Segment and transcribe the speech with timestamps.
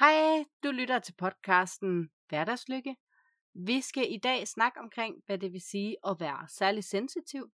[0.00, 2.96] Hej, du lytter til podcasten Hverdagslykke.
[3.54, 7.50] Vi skal i dag snakke omkring, hvad det vil sige at være særlig sensitiv.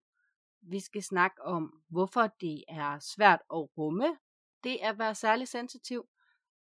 [0.61, 4.17] Vi skal snakke om, hvorfor det er svært at rumme
[4.63, 6.05] det at være særlig sensitiv.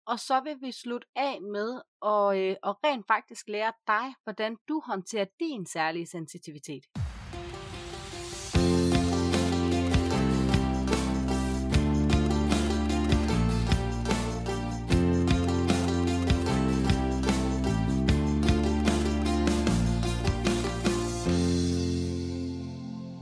[0.06, 4.58] Og så vil vi slutte af med at, øh, at rent faktisk lære dig, hvordan
[4.68, 6.84] du håndterer din særlige sensitivitet.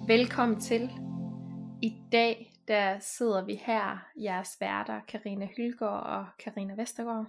[0.10, 0.90] Velkommen til.
[1.82, 7.26] I dag der sidder vi her, jeres værter, Karina Hylgaard og Karina Vestergaard.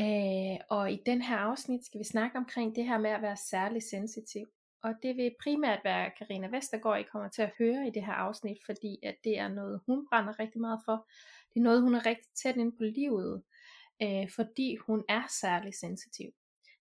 [0.00, 3.36] Øh, og i den her afsnit skal vi snakke omkring det her med at være
[3.36, 4.46] særlig sensitiv.
[4.82, 8.12] Og det vil primært være Karina Vestergaard, I kommer til at høre i det her
[8.12, 11.08] afsnit, fordi at det er noget, hun brænder rigtig meget for.
[11.54, 13.42] Det er noget, hun er rigtig tæt ind på livet,
[14.02, 16.30] øh, fordi hun er særlig sensitiv.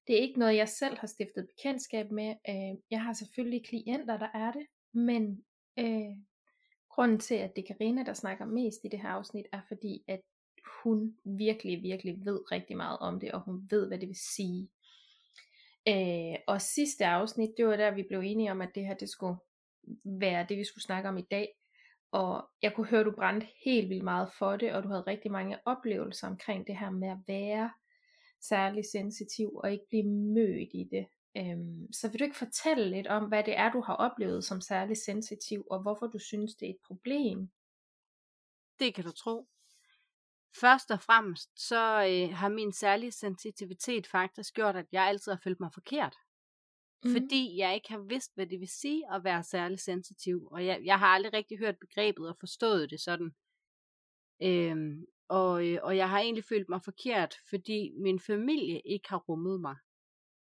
[0.07, 2.35] Det er ikke noget, jeg selv har stiftet bekendtskab med.
[2.49, 5.43] Øh, jeg har selvfølgelig klienter, der er det, men
[5.79, 6.15] øh,
[6.89, 10.03] grunden til, at det er Karina, der snakker mest i det her afsnit, er fordi,
[10.07, 10.21] at
[10.83, 14.69] hun virkelig, virkelig ved rigtig meget om det, og hun ved, hvad det vil sige.
[15.87, 19.09] Øh, og sidste afsnit, det var der, vi blev enige om, at det her, det
[19.09, 19.37] skulle
[20.03, 21.55] være det, vi skulle snakke om i dag.
[22.11, 25.01] Og jeg kunne høre, at du brændte helt vildt meget for det, og du havde
[25.07, 27.71] rigtig mange oplevelser omkring det her med at være
[28.41, 31.07] særlig sensitiv, og ikke blive mødt i det.
[31.37, 34.61] Øhm, så vil du ikke fortælle lidt om, hvad det er, du har oplevet som
[34.61, 37.49] særlig sensitiv, og hvorfor du synes, det er et problem?
[38.79, 39.47] Det kan du tro.
[40.55, 45.39] Først og fremmest, så øh, har min særlige sensitivitet faktisk gjort, at jeg altid har
[45.43, 46.15] følt mig forkert.
[47.03, 47.11] Mm.
[47.11, 50.47] Fordi jeg ikke har vidst, hvad det vil sige at være særlig sensitiv.
[50.51, 53.35] Og jeg, jeg har aldrig rigtig hørt begrebet og forstået det sådan.
[54.43, 59.17] Øhm, og, øh, og jeg har egentlig følt mig forkert, fordi min familie ikke har
[59.17, 59.75] rummet mig.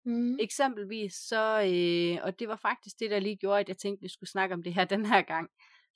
[0.09, 0.37] Mm.
[0.39, 4.03] Eksempelvis så, øh, og det var faktisk det, der lige gjorde, at jeg tænkte, at
[4.03, 5.49] vi skulle snakke om det her den her gang.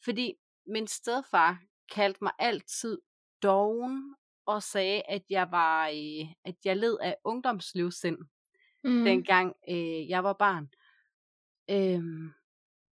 [0.04, 0.34] Fordi
[0.68, 1.62] min stedfar
[1.92, 2.98] kaldte mig altid
[3.44, 4.16] doven
[4.46, 8.18] og sagde, at jeg var, øh, at jeg led af ungdomslivssind,
[8.84, 9.04] mm.
[9.04, 10.70] dengang øh, jeg var barn.
[11.70, 12.34] Øhm,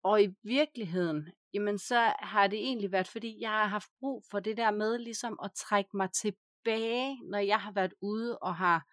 [0.04, 4.40] og i virkeligheden, jamen så har det egentlig været, fordi jeg har haft brug for
[4.40, 8.86] det der med ligesom at trække mig tilbage, når jeg har været ude og har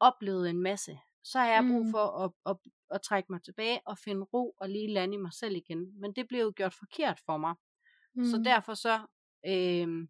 [0.00, 1.90] oplevet en masse så har jeg brug mm.
[1.90, 2.56] for at, at,
[2.90, 6.00] at trække mig tilbage og finde ro og lige lande i mig selv igen.
[6.00, 7.54] Men det blev jo gjort forkert for mig.
[8.14, 8.24] Mm.
[8.24, 8.94] Så derfor så
[9.46, 10.08] øh,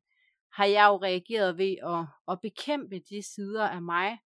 [0.52, 4.18] har jeg jo reageret ved at, at bekæmpe de sider af mig,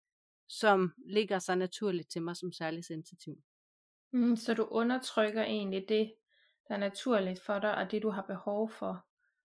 [0.48, 3.34] som ligger så naturligt til mig som særlig sensitiv.
[4.12, 6.14] Mm, så du undertrykker egentlig det,
[6.68, 9.06] der er naturligt for dig, og det du har behov for,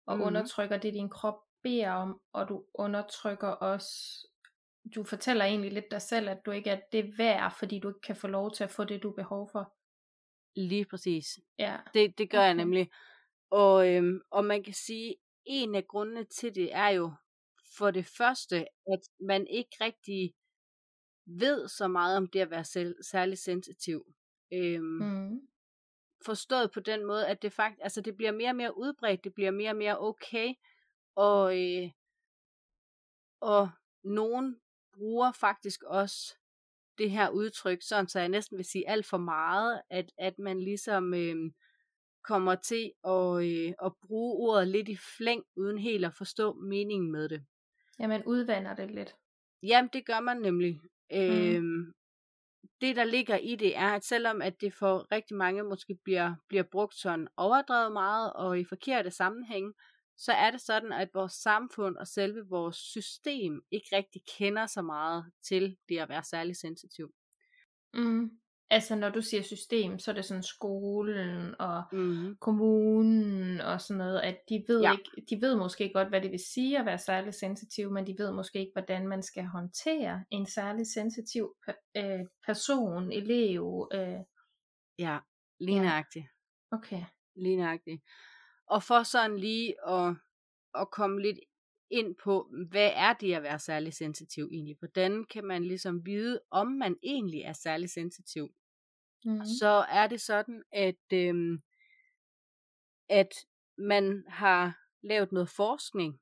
[0.07, 0.23] og mm.
[0.23, 3.93] undertrykker det, din krop beder om, og du undertrykker også
[4.95, 8.01] du fortæller egentlig lidt dig selv, at du ikke er det værd, fordi du ikke
[8.01, 9.75] kan få lov til at få det, du har behov for.
[10.57, 11.39] Lige præcis.
[11.59, 11.77] Ja.
[11.95, 12.47] Det, det gør okay.
[12.47, 12.91] jeg nemlig.
[13.51, 17.13] Og, øhm, og man kan sige, en af grundene til det er jo
[17.77, 18.57] for det første,
[18.93, 20.35] at man ikke rigtig
[21.27, 24.15] ved så meget om det at være selv, særlig sensitiv.
[24.53, 25.41] Øhm, mm.
[26.25, 29.35] Forstået på den måde, at det faktisk, altså det bliver mere og mere udbredt, det
[29.35, 30.55] bliver mere og mere okay,
[31.17, 31.91] og, øh,
[33.41, 33.71] og
[34.05, 34.61] nogen
[34.95, 36.37] bruger faktisk også
[36.99, 40.61] det her udtryk, sådan så jeg næsten vil sige alt for meget, at, at man
[40.61, 41.37] ligesom øh,
[42.25, 47.13] kommer til at, øh, at bruge ordet lidt i flæng, uden helt at forstå meningen
[47.13, 47.45] med det.
[47.99, 49.15] Ja, man udvander det lidt.
[49.63, 50.81] Jamen, det gør man nemlig.
[51.11, 51.19] Mm.
[51.19, 51.93] Øh,
[52.81, 56.35] det, der ligger i det, er, at selvom at det for rigtig mange måske bliver,
[56.49, 59.73] bliver brugt sådan overdrevet meget og i forkerte sammenhænge,
[60.25, 64.83] så er det sådan, at vores samfund og selve vores system ikke rigtig kender så
[64.83, 67.15] meget til det at være særlig sensitiv.
[67.95, 68.31] Mm.
[68.71, 72.37] Altså når du siger system, så er det sådan skolen og mm.
[72.41, 74.93] kommunen og sådan noget, at de ved, ja.
[74.93, 78.15] ikke, de ved måske godt, hvad det vil sige at være særlig sensitiv, men de
[78.19, 81.57] ved måske ikke, hvordan man skal håndtere en særlig sensitiv
[81.97, 83.89] øh, person, elev.
[83.95, 84.21] Øh.
[84.99, 85.19] Ja,
[85.61, 86.27] lige nøjagtigt.
[86.73, 86.77] Ja.
[86.77, 87.05] Okay.
[87.37, 88.03] Lige nøjagtigt.
[88.67, 90.15] Og for sådan lige at,
[90.75, 91.39] at komme lidt
[91.91, 94.77] ind på, hvad er det at være særlig sensitiv egentlig?
[94.79, 98.55] Hvordan kan man ligesom vide, om man egentlig er særlig sensitiv?
[99.25, 99.45] Mm.
[99.61, 101.63] Så er det sådan, at, øhm,
[103.09, 103.35] at
[103.79, 106.21] man har lavet noget forskning,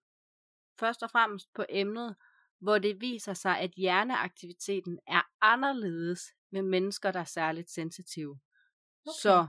[0.78, 2.16] først og fremmest på emnet,
[2.60, 6.22] hvor det viser sig, at hjerneaktiviteten er anderledes
[6.52, 8.40] med mennesker, der er særligt sensitive.
[9.06, 9.12] Okay.
[9.22, 9.48] Så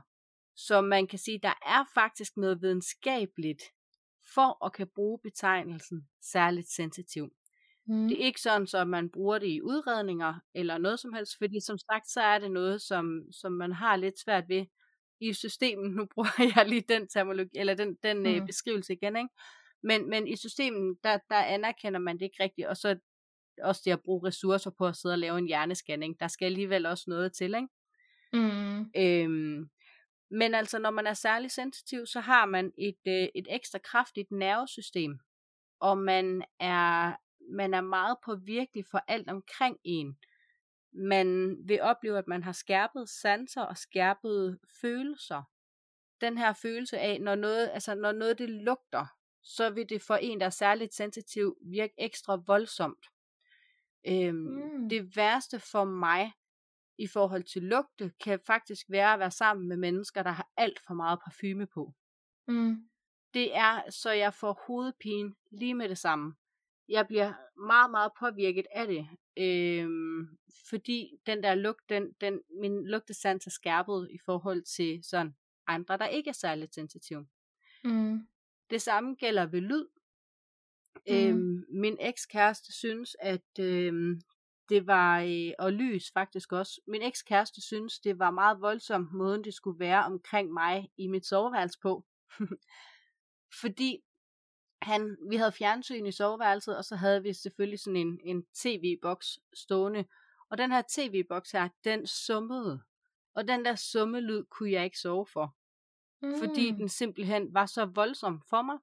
[0.67, 3.63] så man kan sige, der er faktisk noget videnskabeligt
[4.33, 7.29] for at kan bruge betegnelsen særligt sensitiv.
[7.87, 8.07] Mm.
[8.07, 11.59] Det er ikke sådan, så man bruger det i udredninger eller noget som helst, fordi
[11.59, 14.65] som sagt, så er det noget, som, som man har lidt svært ved
[15.21, 15.91] i systemet.
[15.91, 18.25] Nu bruger jeg lige den terminologi, eller den, den mm.
[18.25, 19.29] øh, beskrivelse igen, ikke?
[19.83, 22.97] Men, men i systemet, der, der anerkender man det ikke rigtigt, og så
[23.61, 26.19] også det at bruge ressourcer på at sidde og lave en hjernescanning.
[26.19, 27.67] Der skal alligevel også noget til, ikke?
[28.33, 28.91] Mm.
[28.97, 29.69] Øhm,
[30.31, 34.31] men altså, når man er særlig sensitiv, så har man et, øh, et ekstra kraftigt
[34.31, 35.19] nervesystem,
[35.79, 37.15] og man er,
[37.51, 40.17] man er meget påvirkelig for alt omkring en.
[40.93, 45.43] Man vil opleve, at man har skærpet sanser og skærpet følelser.
[46.21, 49.05] Den her følelse af, når noget, altså når noget det lugter,
[49.43, 53.05] så vil det for en, der er særligt sensitiv, virke ekstra voldsomt.
[54.07, 54.89] Øhm, mm.
[54.89, 56.33] Det værste for mig
[56.97, 60.79] i forhold til lugte, kan faktisk være at være sammen med mennesker, der har alt
[60.87, 61.93] for meget parfume på.
[62.47, 62.89] Mm.
[63.33, 66.35] Det er, så jeg får hovedpine lige med det samme.
[66.89, 67.33] Jeg bliver
[67.65, 69.07] meget, meget påvirket af det,
[69.37, 70.37] øhm,
[70.69, 75.35] fordi den der lugt, den, den, min lugtesans er skærpet i forhold til sådan
[75.67, 77.27] andre, der ikke er særligt sensitive.
[77.83, 78.27] Mm.
[78.69, 79.87] Det samme gælder ved lyd.
[81.07, 81.13] Mm.
[81.13, 84.21] Øhm, min ekskæreste synes, at øhm,
[84.71, 89.43] det var, øh, og lys faktisk også, min ekskæreste synes, det var meget voldsomt måden,
[89.43, 92.05] det skulle være omkring mig i mit soveværelse på.
[93.61, 94.03] Fordi
[94.81, 99.39] han, vi havde fjernsyn i soveværelset, og så havde vi selvfølgelig sådan en, en tv-boks
[99.53, 100.05] stående.
[100.49, 102.81] Og den her tv-boks her, den summede.
[103.33, 105.55] Og den der summelyd kunne jeg ikke sove for.
[106.21, 106.39] Mm.
[106.39, 108.77] Fordi den simpelthen var så voldsom for mig.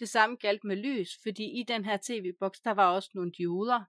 [0.00, 3.84] Det samme galt med lys, fordi i den her tv-boks, der var også nogle dioder,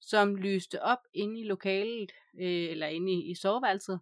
[0.00, 4.00] som lyste op inde i lokalet, øh, eller inde i, i soveværelset.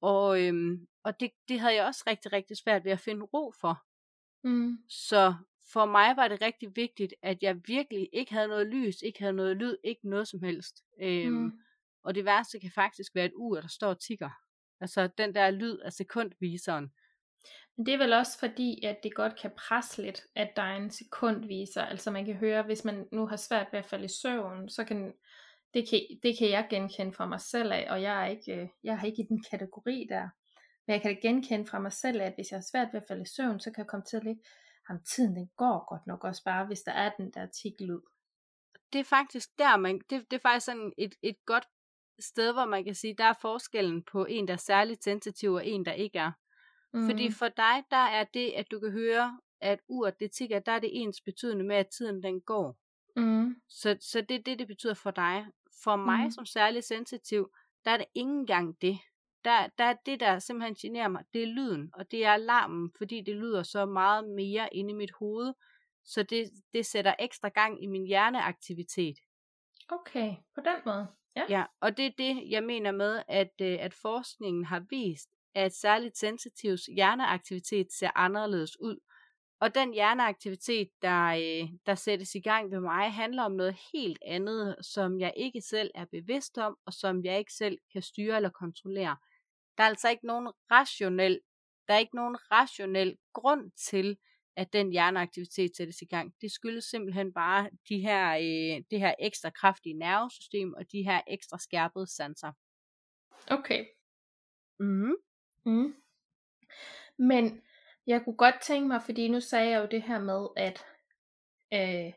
[0.00, 3.52] Og, øhm, og det, det havde jeg også rigtig, rigtig svært ved at finde ro
[3.60, 3.84] for.
[4.48, 4.78] Mm.
[4.88, 5.34] Så
[5.72, 9.32] for mig var det rigtig vigtigt, at jeg virkelig ikke havde noget lys, ikke havde
[9.32, 10.84] noget lyd, ikke noget som helst.
[11.02, 11.52] Øhm, mm.
[12.04, 14.30] Og det værste kan faktisk være et ur, der står og tigger.
[14.80, 16.92] Altså den der lyd af sekundviseren.
[17.76, 20.76] Men det er vel også fordi, at det godt kan presse lidt, at der er
[20.76, 21.82] en sekundviser.
[21.82, 24.84] Altså man kan høre, hvis man nu har svært ved at falde i søvn, så
[24.84, 25.12] kan
[25.74, 28.68] det kan, det kan jeg genkende fra mig selv af, og jeg er ikke, øh,
[28.84, 30.28] jeg har ikke i den kategori der.
[30.86, 33.00] Men jeg kan det genkende fra mig selv af, at hvis jeg har svært ved
[33.00, 34.42] at falde i søvn, så kan jeg komme til at ligge,
[34.86, 38.00] ham tiden den går godt nok også bare, hvis der er den der tiklyd.
[38.92, 41.68] Det er faktisk der, man, det, det er faktisk sådan et, et godt
[42.18, 45.66] sted, hvor man kan sige, der er forskellen på en, der er særligt sensitiv, og
[45.66, 46.32] en, der ikke er.
[46.94, 47.06] Mm.
[47.06, 50.72] Fordi for dig, der er det, at du kan høre, at uret det tigger, der
[50.72, 52.76] er det ens betydende med, at tiden den går.
[53.16, 53.56] Mm.
[53.68, 55.46] Så, så det er det, det betyder for dig.
[55.84, 56.30] For mig mm.
[56.30, 57.50] som særlig sensitiv,
[57.84, 58.98] der er det ikke engang det.
[59.44, 62.90] Der, der er det, der simpelthen generer mig, det er lyden, og det er alarmen,
[62.98, 65.54] fordi det lyder så meget mere inde i mit hoved,
[66.04, 69.18] så det, det sætter ekstra gang i min hjerneaktivitet.
[69.88, 71.06] Okay, på den måde.
[71.36, 71.44] Ja.
[71.48, 75.74] ja, og det er det, jeg mener med, at, øh, at forskningen har vist, at
[75.74, 78.98] særligt sensitivs hjerneaktivitet ser anderledes ud.
[79.60, 84.18] Og den hjerneaktivitet, der, øh, der sættes i gang ved mig, handler om noget helt
[84.26, 88.36] andet, som jeg ikke selv er bevidst om, og som jeg ikke selv kan styre
[88.36, 89.16] eller kontrollere.
[89.76, 91.40] Der er altså ikke nogen rationel,
[91.88, 94.16] der er ikke nogen rationel grund til,
[94.56, 96.34] at den hjerneaktivitet sættes i gang.
[96.40, 101.20] Det skyldes simpelthen bare de her, øh, det her ekstra kraftige nervesystem og de her
[101.28, 102.52] ekstra skærpede sanser.
[103.46, 103.86] Okay.
[104.80, 105.14] Mm.
[105.64, 105.94] Mm.
[107.18, 107.62] Men
[108.06, 110.84] jeg kunne godt tænke mig, fordi nu sagde jeg jo det her med, at
[111.72, 112.12] øh,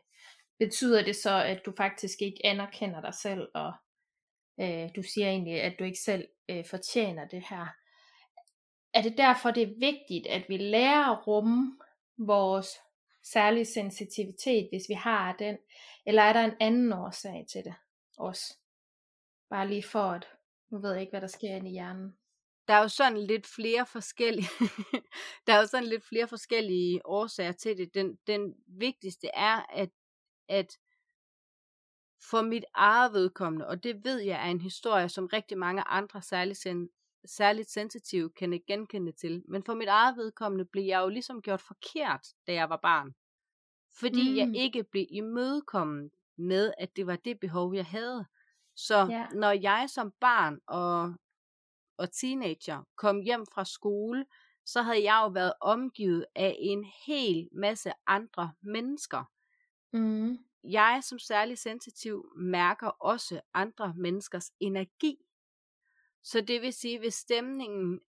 [0.58, 3.72] betyder det så, at du faktisk ikke anerkender dig selv, og
[4.60, 7.66] øh, du siger egentlig, at du ikke selv øh, fortjener det her.
[8.94, 11.78] Er det derfor, det er vigtigt, at vi lærer at rumme
[12.18, 12.68] vores
[13.22, 15.58] særlige sensitivitet, hvis vi har den,
[16.06, 17.74] eller er der en anden årsag til det
[18.18, 18.54] også?
[19.50, 20.28] Bare lige for at,
[20.70, 22.17] nu ved jeg ikke, hvad der sker inde i hjernen
[22.68, 24.48] der er jo sådan lidt flere forskellige,
[25.46, 27.94] der er jo sådan lidt flere forskellige årsager til det.
[27.94, 29.90] Den, den vigtigste er, at,
[30.48, 30.78] at
[32.30, 36.22] for mit eget vedkommende, og det ved jeg er en historie, som rigtig mange andre
[36.22, 36.88] særligt, sen,
[37.24, 41.60] særligt sensitive kan genkende til, men for mit eget vedkommende blev jeg jo ligesom gjort
[41.60, 43.14] forkert, da jeg var barn.
[44.00, 44.36] Fordi mm.
[44.36, 48.26] jeg ikke blev imødekommet med, at det var det behov, jeg havde.
[48.76, 49.26] Så ja.
[49.32, 51.14] når jeg som barn og
[51.98, 54.26] og teenager kom hjem fra skole,
[54.66, 59.24] så havde jeg jo været omgivet af en hel masse andre mennesker.
[59.92, 60.38] Mm.
[60.64, 65.16] Jeg som særlig sensitiv mærker også andre menneskers energi.
[66.22, 68.00] Så det vil sige, hvis stemningen,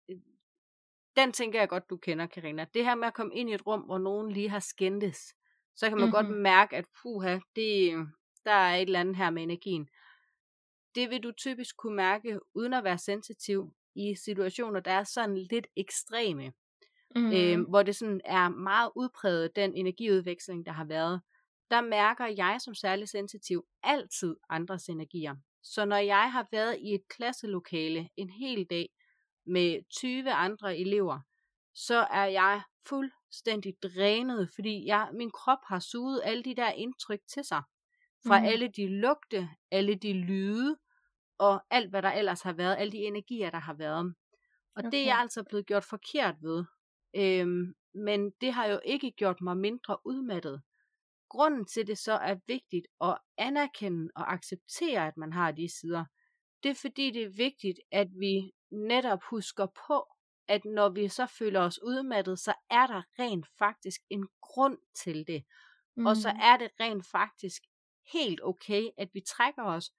[1.16, 2.66] den tænker jeg godt, du kender, Karina.
[2.74, 5.36] Det her med at komme ind i et rum, hvor nogen lige har skændtes,
[5.76, 6.12] så kan man mm-hmm.
[6.12, 7.92] godt mærke, at puha, det,
[8.46, 9.90] der der er et eller andet her med energien.
[10.96, 15.38] Det vil du typisk kunne mærke, uden at være sensitiv, i situationer, der er sådan
[15.38, 16.52] lidt ekstreme.
[17.16, 17.34] Mm.
[17.34, 21.22] Øh, hvor det sådan er meget udpræget, den energiudveksling, der har været.
[21.72, 25.36] Der mærker jeg som særlig sensitiv altid andres energier.
[25.64, 28.90] Så når jeg har været i et klasselokale en hel dag
[29.46, 31.20] med 20 andre elever,
[31.76, 37.20] så er jeg fuldstændig drænet, fordi jeg, min krop har suget alle de der indtryk
[37.34, 37.62] til sig.
[38.28, 38.46] Fra mm.
[38.46, 40.78] alle de lugte, alle de lyde,
[41.40, 44.16] og alt hvad der ellers har været, alle de energier, der har været.
[44.76, 44.92] Og okay.
[44.92, 46.66] det er jeg altså blevet gjort forkert ved.
[47.16, 50.62] Øhm, men det har jo ikke gjort mig mindre udmattet.
[51.30, 56.06] Grunden til det så er vigtigt at anerkende og acceptere, at man har de sider.
[56.64, 60.08] Det er fordi, det er vigtigt, at vi netop husker på,
[60.48, 65.28] at når vi så føler os udmattet, så er der rent faktisk en grund til
[65.28, 65.44] det.
[65.96, 66.06] Mm.
[66.06, 66.40] Og så mm.
[66.42, 67.62] er det rent faktisk
[68.14, 69.92] helt okay, at vi trækker os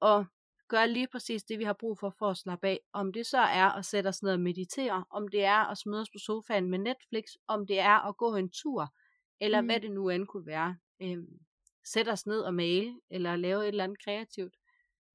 [0.00, 0.26] og
[0.68, 2.80] gør lige præcis det, vi har brug for for at slappe af.
[2.92, 6.00] Om det så er at sætte os ned og meditere, om det er at smide
[6.00, 8.94] os på sofaen med Netflix, om det er at gå en tur,
[9.40, 9.66] eller mm.
[9.66, 10.76] hvad det nu end kunne være.
[11.02, 11.40] Øhm,
[11.84, 14.54] sætte os ned og male, eller lave et eller andet kreativt.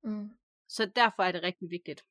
[0.03, 0.29] Mm.
[0.67, 2.05] Så derfor er det rigtig vigtigt.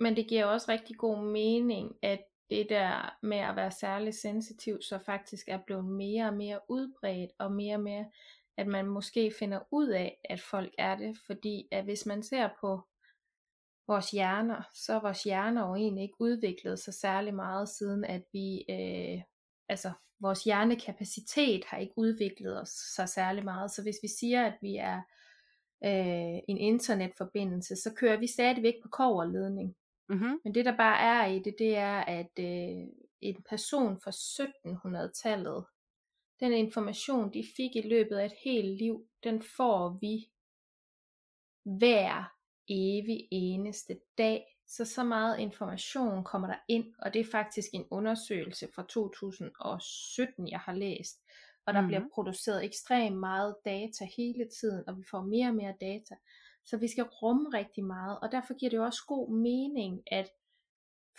[0.00, 4.82] Men det giver også rigtig god mening, at det der med at være særlig sensitiv,
[4.82, 8.06] så faktisk er blevet mere og mere udbredt, og mere og mere,
[8.56, 12.48] at man måske finder ud af, at folk er det, fordi at hvis man ser
[12.60, 12.80] på
[13.86, 18.22] vores hjerner, så er vores hjerner jo egentlig ikke udviklet sig særlig meget, siden at
[18.32, 19.22] vi, øh,
[19.68, 24.54] altså vores hjernekapacitet har ikke udviklet os så særlig meget, så hvis vi siger, at
[24.62, 24.96] vi er
[25.84, 29.76] øh, en internetforbindelse, så kører vi stadigvæk på koverledning.
[30.08, 30.40] Mm-hmm.
[30.44, 32.86] Men det der bare er i det, det er, at øh,
[33.20, 35.64] en person fra 1700-tallet,
[36.42, 40.30] den information, de fik i løbet af et helt liv, den får vi
[41.78, 42.32] hver
[42.68, 44.44] evig eneste dag.
[44.66, 50.48] Så så meget information kommer der ind, og det er faktisk en undersøgelse fra 2017,
[50.48, 51.20] jeg har læst.
[51.66, 51.88] Og der mm-hmm.
[51.88, 56.14] bliver produceret ekstremt meget data hele tiden, og vi får mere og mere data.
[56.64, 60.28] Så vi skal rumme rigtig meget, og derfor giver det jo også god mening, at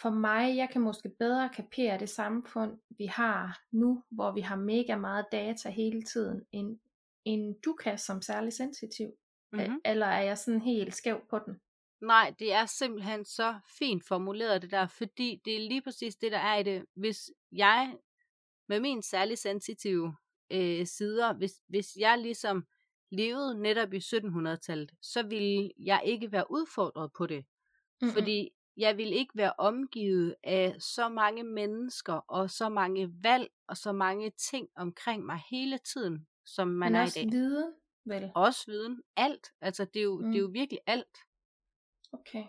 [0.02, 4.56] for mig, jeg kan måske bedre kapere det samfund, vi har nu, hvor vi har
[4.56, 6.80] mega meget data hele tiden, end,
[7.26, 9.08] end du kan som særlig sensitiv.
[9.52, 9.80] Mm-hmm.
[9.86, 11.60] Eller er jeg sådan helt skæv på den?
[12.02, 16.32] Nej, det er simpelthen så fint formuleret det der, fordi det er lige præcis det,
[16.32, 16.86] der er i det.
[16.96, 17.98] Hvis jeg
[18.70, 20.16] med min særlig sensitive
[20.52, 22.68] øh, sider, hvis, hvis jeg ligesom
[23.12, 27.46] levede netop i 1700-tallet, så ville jeg ikke være udfordret på det.
[28.02, 28.14] Mm-hmm.
[28.14, 33.78] Fordi jeg vil ikke være omgivet af så mange mennesker og så mange valg og
[33.78, 37.32] så mange ting omkring mig hele tiden, som man Men er i dag.
[37.32, 37.74] viden,
[38.06, 38.32] vel?
[38.36, 39.04] Også viden.
[39.16, 39.54] Alt.
[39.62, 40.26] Altså, det er jo, mm.
[40.26, 40.54] det er jo mm.
[40.54, 41.18] virkelig alt.
[42.12, 42.46] Okay.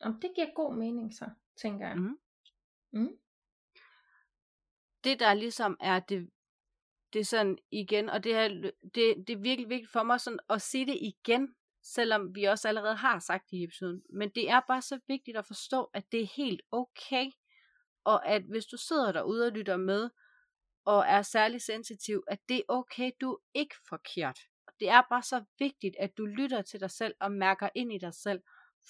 [0.00, 1.96] Om det giver god mening så, tænker jeg.
[1.96, 2.18] Mm.
[2.92, 3.18] Mm.
[5.04, 6.30] Det der ligesom er det,
[7.12, 8.48] det er sådan igen, og det er,
[8.94, 12.68] det, det er virkelig vigtigt for mig sådan at sige det igen, selvom vi også
[12.68, 14.02] allerede har sagt det i episoden.
[14.12, 17.30] Men det er bare så vigtigt at forstå, at det er helt okay,
[18.04, 20.10] og at hvis du sidder derude og lytter med,
[20.84, 24.38] og er særlig sensitiv, at det er okay, du er ikke forkert.
[24.80, 27.98] Det er bare så vigtigt, at du lytter til dig selv og mærker ind i
[27.98, 28.40] dig selv,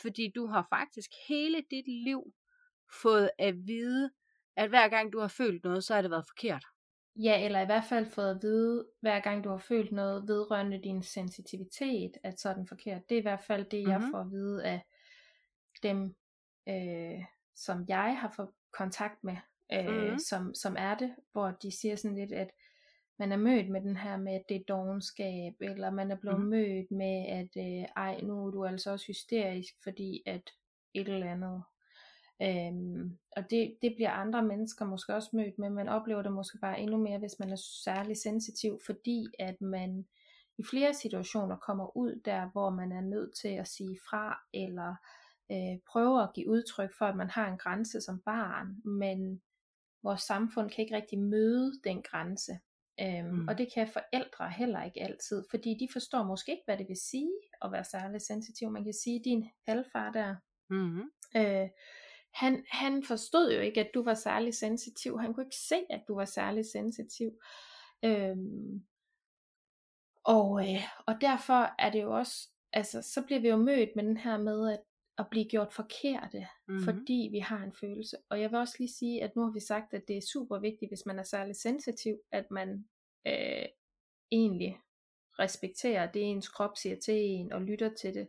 [0.00, 2.34] fordi du har faktisk hele dit liv
[3.02, 4.10] fået at vide,
[4.56, 6.64] at hver gang du har følt noget, så har det været forkert.
[7.16, 10.83] Ja, eller i hvert fald fået at vide, hver gang du har følt noget vedrørende
[10.83, 13.09] din sensitivitet, at så er den forkert.
[13.09, 14.11] Det er i hvert fald det, jeg mm-hmm.
[14.12, 14.80] får at vide af
[15.83, 16.14] dem,
[16.68, 19.37] øh, som jeg har fået kontakt med,
[19.73, 20.18] øh, mm-hmm.
[20.18, 22.50] som, som er det, hvor de siger sådan lidt, at
[23.18, 26.38] man er mødt med den her med, at det er dogenskab, eller man er blevet
[26.38, 26.50] mm-hmm.
[26.50, 30.50] mødt med, at øh, ej, nu er du altså også hysterisk, fordi at
[30.94, 31.62] et eller andet
[32.43, 36.59] Øhm, og det, det bliver andre mennesker måske også mødt med, man oplever det måske
[36.59, 40.07] bare endnu mere, hvis man er særlig sensitiv, fordi at man
[40.59, 44.95] i flere situationer kommer ud der, hvor man er nødt til at sige fra, eller
[45.53, 49.43] øh, prøve at give udtryk for, at man har en grænse som barn, men
[50.03, 52.53] vores samfund kan ikke rigtig møde den grænse.
[53.00, 53.49] Øhm, mm.
[53.49, 56.97] Og det kan forældre heller ikke altid, fordi de forstår måske ikke, hvad det vil
[56.97, 57.31] sige
[57.62, 58.71] at være særlig sensitiv.
[58.71, 60.37] Man kan sige, at din halvfar der,
[60.71, 61.00] mm.
[61.37, 61.69] øh,
[62.35, 65.19] han, han forstod jo ikke, at du var særlig sensitiv.
[65.19, 67.31] Han kunne ikke se, at du var særlig sensitiv.
[68.05, 68.85] Øhm,
[70.25, 74.05] og, øh, og derfor er det jo også, altså så bliver vi jo mødt med
[74.05, 74.81] den her med at,
[75.19, 76.85] at blive gjort forkerte, mm-hmm.
[76.85, 78.17] fordi vi har en følelse.
[78.31, 80.59] Og jeg vil også lige sige, at nu har vi sagt, at det er super
[80.59, 82.85] vigtigt, hvis man er særlig sensitiv, at man
[83.26, 83.67] øh,
[84.33, 84.81] egentlig
[85.38, 88.29] respekterer det, ens krop siger til en, og lytter til det,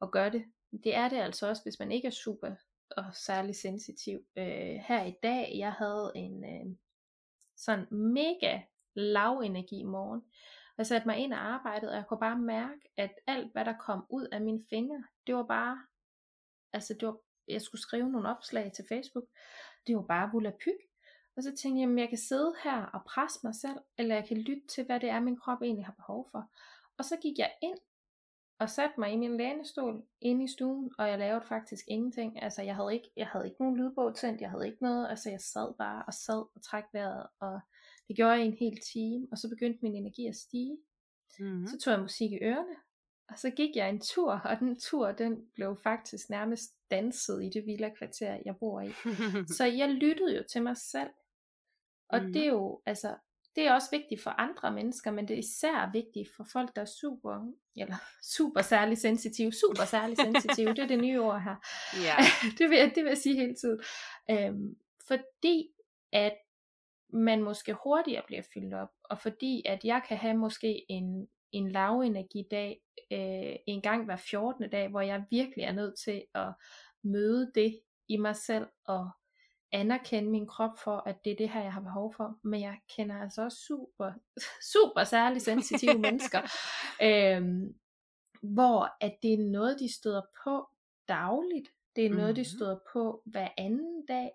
[0.00, 0.44] og gør det.
[0.84, 2.54] Det er det altså også, hvis man ikke er super
[2.96, 4.20] og særlig sensitiv.
[4.36, 6.76] Øh, her i dag, jeg havde en øh,
[7.56, 8.60] sådan mega
[8.94, 10.22] lav energi morgen.
[10.78, 13.74] Jeg satte mig ind og arbejdede, og jeg kunne bare mærke, at alt hvad der
[13.78, 15.78] kom ud af mine fingre, det var bare,
[16.72, 17.16] altså det var,
[17.48, 19.24] jeg skulle skrive nogle opslag til Facebook,
[19.86, 20.80] det var bare volapyk.
[21.36, 24.28] Og så tænkte jeg, at jeg kan sidde her og presse mig selv, eller jeg
[24.28, 26.50] kan lytte til, hvad det er, min krop egentlig har behov for.
[26.98, 27.78] Og så gik jeg ind
[28.62, 32.42] og satte mig i min lænestol inde i stuen, og jeg lavede faktisk ingenting.
[32.42, 35.30] Altså jeg havde ikke, jeg havde ikke nogen lydbog tændt, jeg havde ikke noget, altså
[35.30, 37.60] jeg sad bare og sad og træk vejret, og
[38.08, 40.78] det gjorde jeg i en hel time, og så begyndte min energi at stige.
[41.38, 41.66] Mm-hmm.
[41.66, 42.76] Så tog jeg musik i ørerne,
[43.28, 47.48] og så gik jeg en tur, og den tur, den blev faktisk nærmest danset i
[47.48, 48.92] det villa kvarter, jeg bor i.
[49.56, 51.10] så jeg lyttede jo til mig selv.
[52.08, 52.32] Og mm.
[52.32, 53.14] det er jo, altså,
[53.56, 56.82] det er også vigtigt for andre mennesker, men det er især vigtigt for folk, der
[56.82, 61.56] er super, eller super særlig sensitive, super særlig sensitive, det er det nye ord her.
[62.02, 62.16] Ja.
[62.58, 63.80] det, vil, det vil jeg sige hele tiden.
[64.30, 65.68] Øhm, fordi
[66.12, 66.34] at
[67.12, 71.72] man måske hurtigere bliver fyldt op, og fordi at jeg kan have måske en, en
[71.72, 72.80] lav energidag
[73.12, 74.70] øh, en gang hver 14.
[74.70, 76.52] dag, hvor jeg virkelig er nødt til at
[77.02, 79.10] møde det i mig selv og
[79.72, 82.38] anerkende min krop for, at det er det her, jeg har behov for.
[82.42, 84.12] Men jeg kender altså også super,
[84.72, 86.40] super særligt sensitive mennesker,
[87.02, 87.74] øhm,
[88.42, 90.68] hvor at det er noget, de støder på
[91.08, 91.68] dagligt.
[91.96, 92.34] Det er noget, mm-hmm.
[92.34, 94.30] de støder på hver anden dag,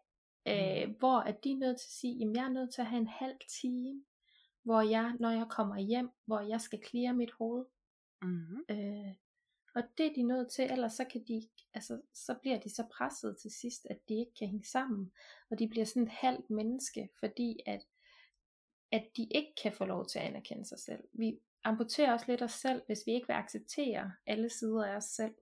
[0.47, 0.95] øh, mm.
[0.99, 3.01] hvor at de er nødt til at sige, jamen jeg er nødt til at have
[3.01, 4.03] en halv time,
[4.63, 7.65] hvor jeg, når jeg kommer hjem, hvor jeg skal klire mit hoved.
[8.21, 8.63] Mm-hmm.
[8.69, 9.13] Øh,
[9.77, 12.87] og det er de nødt til, ellers så kan de, altså, så bliver de så
[12.91, 15.11] presset til sidst, at de ikke kan hænge sammen,
[15.49, 17.85] og de bliver sådan et halvt menneske, fordi at,
[18.91, 21.03] at de ikke kan få lov til at anerkende sig selv.
[21.13, 25.03] Vi amputerer også lidt os selv, hvis vi ikke vil acceptere alle sider af os
[25.03, 25.35] selv.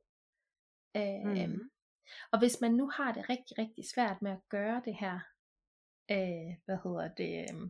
[0.95, 1.71] Øh, mm.
[2.31, 5.19] Og hvis man nu har det rigtig, rigtig svært med at gøre det her,
[6.11, 7.69] øh, hvad hedder det, øh,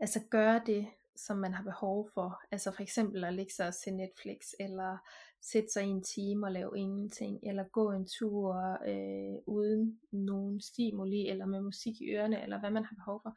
[0.00, 2.42] altså gøre det, som man har behov for.
[2.50, 4.98] Altså for eksempel at lægge sig og se Netflix, eller
[5.40, 8.54] sætte sig i en time og lave ingenting, eller gå en tur
[8.86, 13.36] øh, uden nogen stimuli, eller med musik i ørerne, eller hvad man har behov for.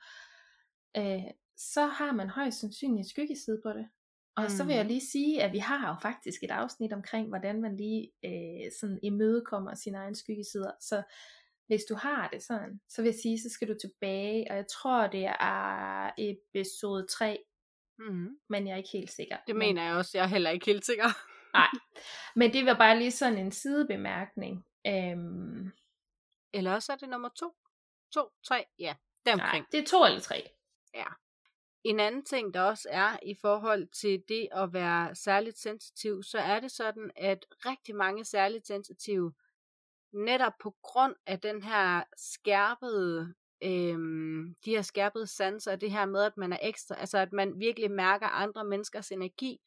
[0.97, 3.87] Øh, så har man højst sandsynligt skyggeside på det.
[4.35, 4.49] Og mm.
[4.49, 4.87] så vil jeg mm.
[4.87, 8.99] lige sige, at vi har jo faktisk et afsnit omkring, hvordan man lige øh, sådan
[9.03, 10.71] imødekommer sine egne skyggesider.
[10.81, 11.03] Så
[11.67, 14.65] hvis du har det sådan, så vil jeg sige, så skal du tilbage, og jeg
[14.67, 17.43] tror det er episode 3,
[17.99, 18.39] mm.
[18.49, 19.37] men jeg er ikke helt sikker.
[19.47, 21.05] Det mener jeg også, jeg er heller ikke helt sikker.
[21.53, 21.69] Nej,
[22.35, 24.65] men det var bare lige sådan en sidebemærkning.
[24.87, 25.71] Øhm...
[26.53, 27.53] Eller også er det nummer 2,
[28.13, 29.61] 2, 3, ja, deromkring.
[29.61, 30.49] Nej, det er 2 eller 3.
[30.93, 31.05] Ja.
[31.83, 36.39] En anden ting, der også er i forhold til det at være særligt sensitiv, så
[36.39, 39.33] er det sådan, at rigtig mange særligt sensitive,
[40.13, 43.33] netop på grund af den her skærpede,
[43.65, 47.33] øhm, de her skærpede sanser, og det her med, at man er ekstra, altså at
[47.33, 49.61] man virkelig mærker andre menneskers energi,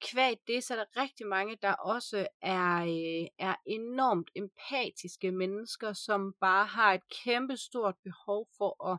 [0.00, 5.92] kvæg det, så er der rigtig mange, der også er, øh, er enormt empatiske mennesker,
[5.92, 8.98] som bare har et kæmpe stort behov for at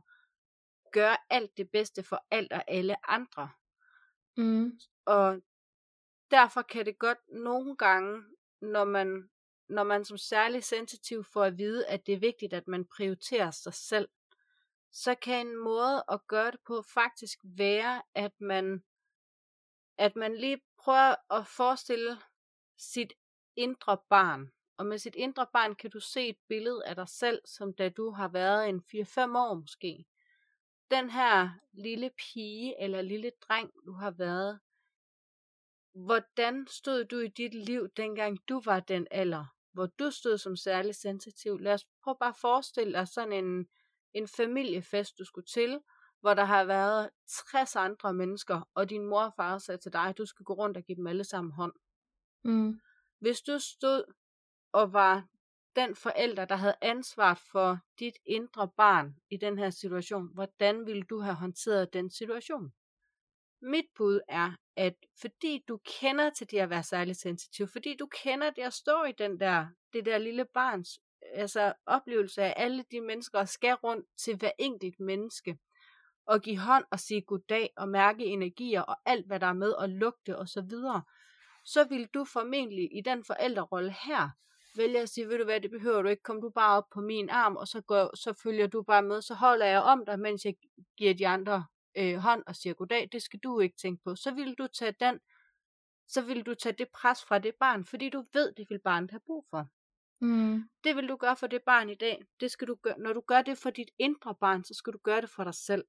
[0.91, 3.49] gøre alt det bedste for alt og alle andre.
[4.37, 4.79] Mm.
[5.05, 5.41] Og
[6.31, 8.23] derfor kan det godt nogle gange,
[8.61, 9.29] når man,
[9.69, 13.51] når man som særlig sensitiv får at vide, at det er vigtigt, at man prioriterer
[13.51, 14.09] sig selv,
[14.91, 18.83] så kan en måde at gøre det på faktisk være, at man,
[19.97, 22.17] at man lige prøver at forestille
[22.77, 23.13] sit
[23.55, 24.51] indre barn.
[24.77, 27.89] Og med sit indre barn kan du se et billede af dig selv, som da
[27.89, 30.05] du har været en 4-5 år måske
[30.91, 34.59] den her lille pige eller lille dreng, du har været,
[35.93, 40.55] hvordan stod du i dit liv, dengang du var den alder, hvor du stod som
[40.55, 41.59] særlig sensitiv?
[41.59, 43.67] Lad os prøve bare at forestille dig sådan en,
[44.13, 45.79] en familiefest, du skulle til,
[46.21, 47.09] hvor der har været
[47.51, 50.53] 60 andre mennesker, og din mor og far sagde til dig, at du skal gå
[50.53, 51.73] rundt og give dem alle sammen hånd.
[52.43, 52.79] Mm.
[53.19, 54.03] Hvis du stod
[54.71, 55.27] og var
[55.75, 61.03] den forælder, der havde ansvaret for dit indre barn i den her situation, hvordan ville
[61.03, 62.73] du have håndteret den situation?
[63.61, 68.07] Mit bud er, at fordi du kender til det at være særligt sensitiv, fordi du
[68.23, 70.99] kender det at stå i den der, det der lille barns
[71.33, 75.57] altså oplevelse af alle de mennesker, og skal rundt til hver enkelt menneske,
[76.25, 79.71] og give hånd og sige goddag, og mærke energier, og alt hvad der er med,
[79.71, 81.01] og lugte og så videre,
[81.65, 84.29] så vil du formentlig i den forældrerolle her,
[84.77, 87.01] vælge at sige, ved du hvad, det behøver du ikke, kom du bare op på
[87.01, 90.19] min arm, og så, går, så følger du bare med, så holder jeg om dig,
[90.19, 90.55] mens jeg
[90.97, 91.65] giver de andre
[91.97, 94.95] øh, hånd og siger goddag, det skal du ikke tænke på, så vil du tage
[94.99, 95.19] den,
[96.07, 99.11] så vil du tage det pres fra det barn, fordi du ved, det vil barnet
[99.11, 99.67] have brug for.
[100.21, 100.63] Mm.
[100.83, 102.21] Det vil du gøre for det barn i dag.
[102.39, 102.99] Det skal du gøre.
[102.99, 105.53] Når du gør det for dit indre barn, så skal du gøre det for dig
[105.55, 105.83] selv.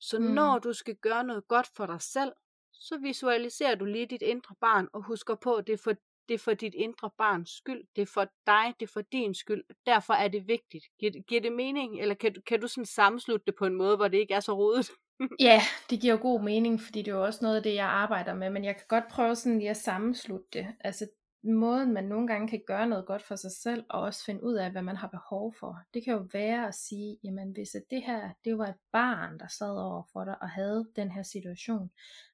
[0.00, 0.24] Så Mm.
[0.24, 2.32] når du skal gøre noget godt for dig selv,
[2.72, 5.92] så visualiserer du lige dit indre barn og husker på, at det er for,
[6.28, 7.84] det er for dit indre barns skyld.
[7.96, 9.64] Det er for dig, det er for din skyld.
[9.86, 10.84] Derfor er det vigtigt.
[11.00, 13.96] Giver, det- giver det mening, eller kan, kan du sådan sammenslutte det på en måde,
[13.96, 14.90] hvor det ikke er så rodet?
[15.40, 18.34] Ja, det giver god mening, fordi det er jo også noget af det, jeg arbejder
[18.34, 20.66] med, men jeg kan godt prøve sådan lige at sammenslutte det.
[20.80, 21.06] Altså
[21.42, 24.54] måden, man nogle gange kan gøre noget godt for sig selv, og også finde ud
[24.54, 25.78] af, hvad man har behov for.
[25.94, 29.38] Det kan jo være at sige, jamen hvis at det her, det var et barn,
[29.38, 31.90] der sad over for dig og havde den her situation,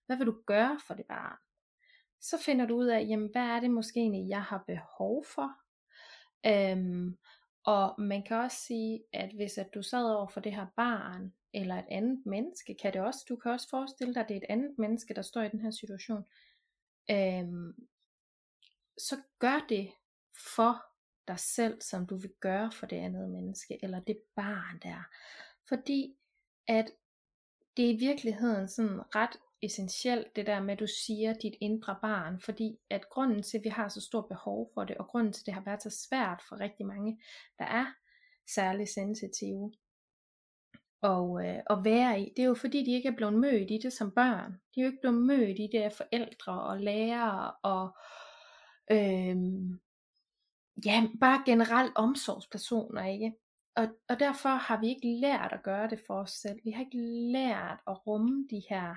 [0.06, 1.36] hvad vil du gøre for det barn?
[2.20, 5.50] Så finder du ud af, jamen hvad er det måske egentlig, jeg har behov for?
[6.46, 7.16] Øhm,
[7.64, 11.32] og man kan også sige, at hvis at du sad over for det her barn,
[11.54, 14.40] eller et andet menneske, kan det også, du kan også forestille dig, at det er
[14.40, 16.24] et andet menneske, der står i den her situation,
[17.10, 17.74] øhm,
[18.98, 19.92] så gør det
[20.54, 20.82] for
[21.28, 25.02] dig selv, som du vil gøre for det andet menneske, eller det barn der.
[25.68, 26.16] Fordi
[26.68, 26.86] at
[27.76, 31.98] det er i virkeligheden sådan ret essentielt, det der med, at du siger dit indre
[32.02, 35.32] barn, fordi at grunden til, at vi har så stort behov for det, og grunden
[35.32, 37.20] til, at det har været så svært for rigtig mange,
[37.58, 37.86] der er
[38.54, 39.72] særligt sensitive,
[41.00, 43.78] og, øh, at være i, det er jo fordi, de ikke er blevet mødt i
[43.82, 44.52] det som børn.
[44.52, 47.96] De er jo ikke blevet mødt i det af forældre og lærere, og
[48.90, 49.80] øhm,
[50.84, 53.32] ja, bare generelt omsorgspersoner, ikke?
[53.76, 56.60] Og, og derfor har vi ikke lært at gøre det for os selv.
[56.64, 56.98] Vi har ikke
[57.32, 58.94] lært at rumme de her,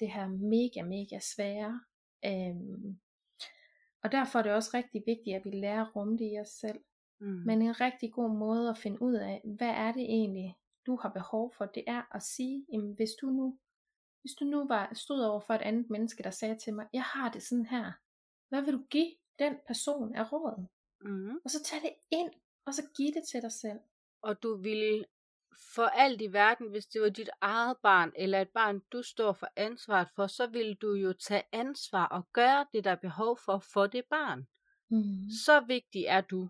[0.00, 1.80] det her mega, mega svære.
[2.24, 2.98] Øhm,
[4.02, 6.48] og derfor er det også rigtig vigtigt, at vi lærer at rumme det i os
[6.48, 6.80] selv.
[7.20, 7.42] Mm.
[7.46, 11.08] Men en rigtig god måde at finde ud af, hvad er det egentlig, du har
[11.08, 13.58] behov for, det er at sige, jamen hvis du nu,
[14.20, 17.02] hvis du nu var, stod over for et andet menneske, der sagde til mig, jeg
[17.02, 17.92] har det sådan her,
[18.48, 20.66] hvad vil du give den person af råd?
[21.00, 21.36] Mm.
[21.44, 22.30] Og så tag det ind,
[22.66, 23.78] og så giv det til dig selv.
[24.22, 25.04] og du ville
[25.74, 29.32] for alt i verden, hvis det var dit eget barn, eller et barn, du står
[29.32, 33.38] for ansvaret for, så ville du jo tage ansvar og gøre det, der er behov
[33.44, 34.48] for for det barn.
[34.90, 35.30] Mm.
[35.44, 36.48] Så vigtig er du.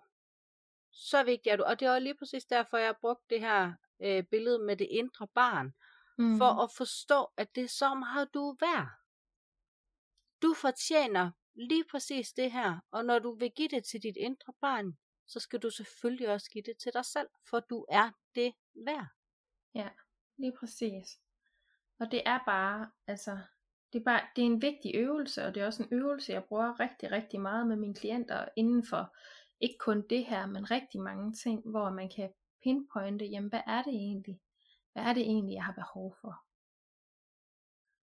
[0.93, 1.63] Så vigtig er du.
[1.63, 5.27] Og det var lige præcis derfor, jeg brugte det her øh, billede med det indre
[5.35, 5.75] barn.
[6.19, 6.39] Mm.
[6.39, 8.89] For at forstå, at det er så meget du er værd.
[10.43, 12.81] Du fortjener lige præcis det her.
[12.91, 16.51] Og når du vil give det til dit indre barn, så skal du selvfølgelig også
[16.51, 18.53] give det til dig selv, for du er det
[18.87, 19.07] værd.
[19.75, 19.89] Ja,
[20.37, 21.21] lige præcis.
[22.01, 23.39] Og det er bare, altså,
[23.93, 26.45] det er, bare, det er en vigtig øvelse, og det er også en øvelse, jeg
[26.45, 29.17] bruger rigtig, rigtig meget med mine klienter inden for
[29.61, 33.83] ikke kun det her, men rigtig mange ting, hvor man kan pinpointe, jamen hvad er
[33.83, 34.41] det egentlig?
[34.93, 36.48] Hvad er det egentlig, jeg har behov for?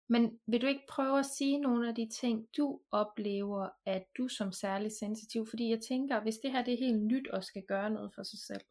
[0.08, 4.28] Men vil du ikke prøve at sige nogle af de ting, du oplever, at du
[4.28, 7.63] som særlig sensitiv, fordi jeg tænker, hvis det her det er helt nyt og skal
[7.68, 8.62] gøre noget for sig selv,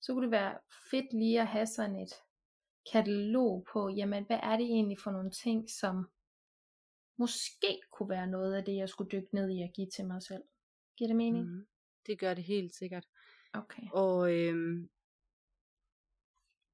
[0.00, 0.58] så kunne det være
[0.90, 2.12] fedt lige at have sådan et
[2.92, 6.10] katalog på, jamen hvad er det egentlig for nogle ting, som
[7.18, 10.22] måske kunne være noget af det, jeg skulle dykke ned i og give til mig
[10.22, 10.42] selv.
[10.96, 11.44] Giver det mening?
[11.44, 11.52] Mm.
[11.52, 11.66] Mm,
[12.06, 13.06] det gør det helt sikkert.
[13.52, 13.82] Okay.
[13.92, 14.88] Og øhm,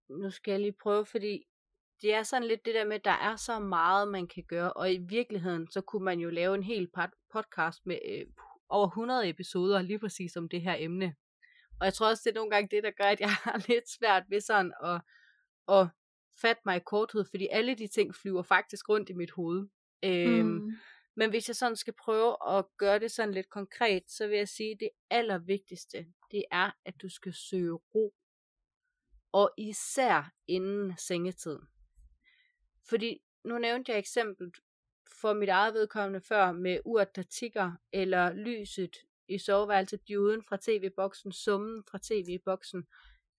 [0.08, 1.46] nu skal jeg lige prøve, fordi
[2.04, 4.72] det er sådan lidt det der med, at der er så meget, man kan gøre,
[4.72, 8.26] og i virkeligheden, så kunne man jo lave en hel pod- podcast med øh,
[8.68, 11.14] over 100 episoder lige præcis om det her emne.
[11.80, 13.90] Og jeg tror også, det er nogle gange det, der gør, at jeg har lidt
[13.98, 15.00] svært ved sådan at,
[15.68, 15.88] at
[16.40, 19.68] fatte mig i korthed, fordi alle de ting flyver faktisk rundt i mit hoved.
[20.04, 20.72] Øhm, Mm.
[21.16, 24.48] men hvis jeg sådan skal prøve at gøre det sådan lidt konkret, så vil jeg
[24.48, 28.14] sige, at det allervigtigste, det er, at du skal søge ro.
[29.32, 31.58] Og især inden sengetid.
[32.88, 34.52] Fordi nu nævnte jeg eksempel
[35.20, 38.96] for mit eget vedkommende før med urt, der tigger, eller lyset
[39.28, 42.86] i soveværelset, dioden fra tv-boksen, summen fra tv-boksen.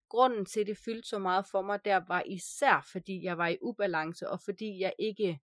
[0.09, 3.47] Grunden til, at det fyldte så meget for mig, der var især, fordi jeg var
[3.47, 5.39] i ubalance, og fordi jeg ikke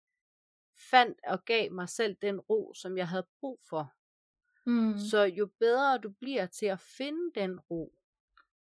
[0.91, 3.93] fandt og gav mig selv den ro, som jeg havde brug for.
[4.65, 4.99] Mm.
[4.99, 7.93] Så jo bedre du bliver til at finde den ro,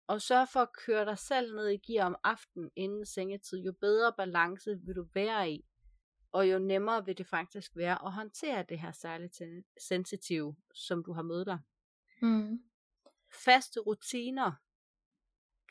[0.07, 3.73] og sørge for at køre dig selv ned i gear om aftenen inden sengetid, jo
[3.73, 5.65] bedre balance vil du være i,
[6.33, 9.43] og jo nemmere vil det faktisk være at håndtere det her særligt
[9.89, 11.59] sensitive, som du har med dig.
[12.23, 12.59] Mm.
[13.45, 14.53] Faste rutiner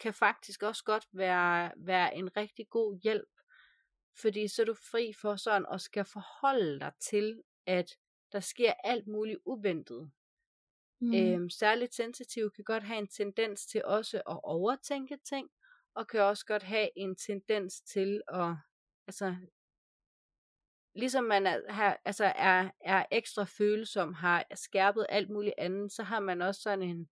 [0.02, 3.30] kan faktisk også godt være, være en rigtig god hjælp,
[4.22, 7.98] fordi så er du fri for sådan at skal forholde dig til, at
[8.32, 10.12] der sker alt muligt uventet.
[11.04, 11.14] Mm.
[11.14, 15.50] Øhm, særligt sensitive kan godt have en tendens til også at overtænke ting,
[15.96, 18.56] og kan også godt have en tendens til at
[19.08, 19.36] altså,
[20.96, 26.04] ligesom man er, har, altså er, er ekstra følsom, har skærpet alt muligt andet, så
[26.04, 27.10] har man også sådan en,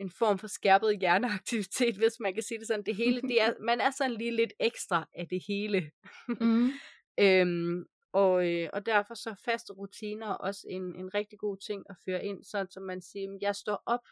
[0.00, 2.84] en form for skærpet hjerneaktivitet, hvis man kan sige det sådan.
[2.86, 5.90] Det hele, det er, man er sådan lige lidt ekstra af det hele.
[6.28, 6.70] Mm.
[7.24, 11.96] øhm, og, øh, og derfor så faste rutiner også en, en rigtig god ting at
[12.04, 14.04] føre ind, sådan som man siger, jeg står op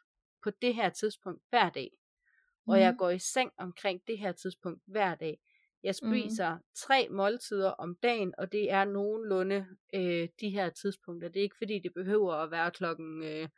[0.43, 1.91] på det her tidspunkt hver dag,
[2.67, 2.81] og mm.
[2.81, 5.39] jeg går i seng omkring det her tidspunkt hver dag.
[5.83, 6.63] Jeg spiser mm.
[6.77, 11.29] tre måltider om dagen, og det er nogenlunde øh, de her tidspunkter.
[11.29, 13.49] Det er ikke fordi, det behøver at være klokken øh,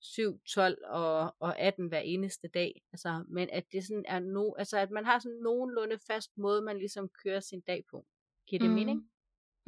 [0.00, 2.82] 7, 12 og, og 18 hver eneste dag.
[2.92, 6.62] Altså, men at det sådan er no, altså at man har sådan nogenlunde fast måde,
[6.62, 8.06] man ligesom kører sin dag på.
[8.46, 8.74] Giver det mm.
[8.74, 9.10] mening?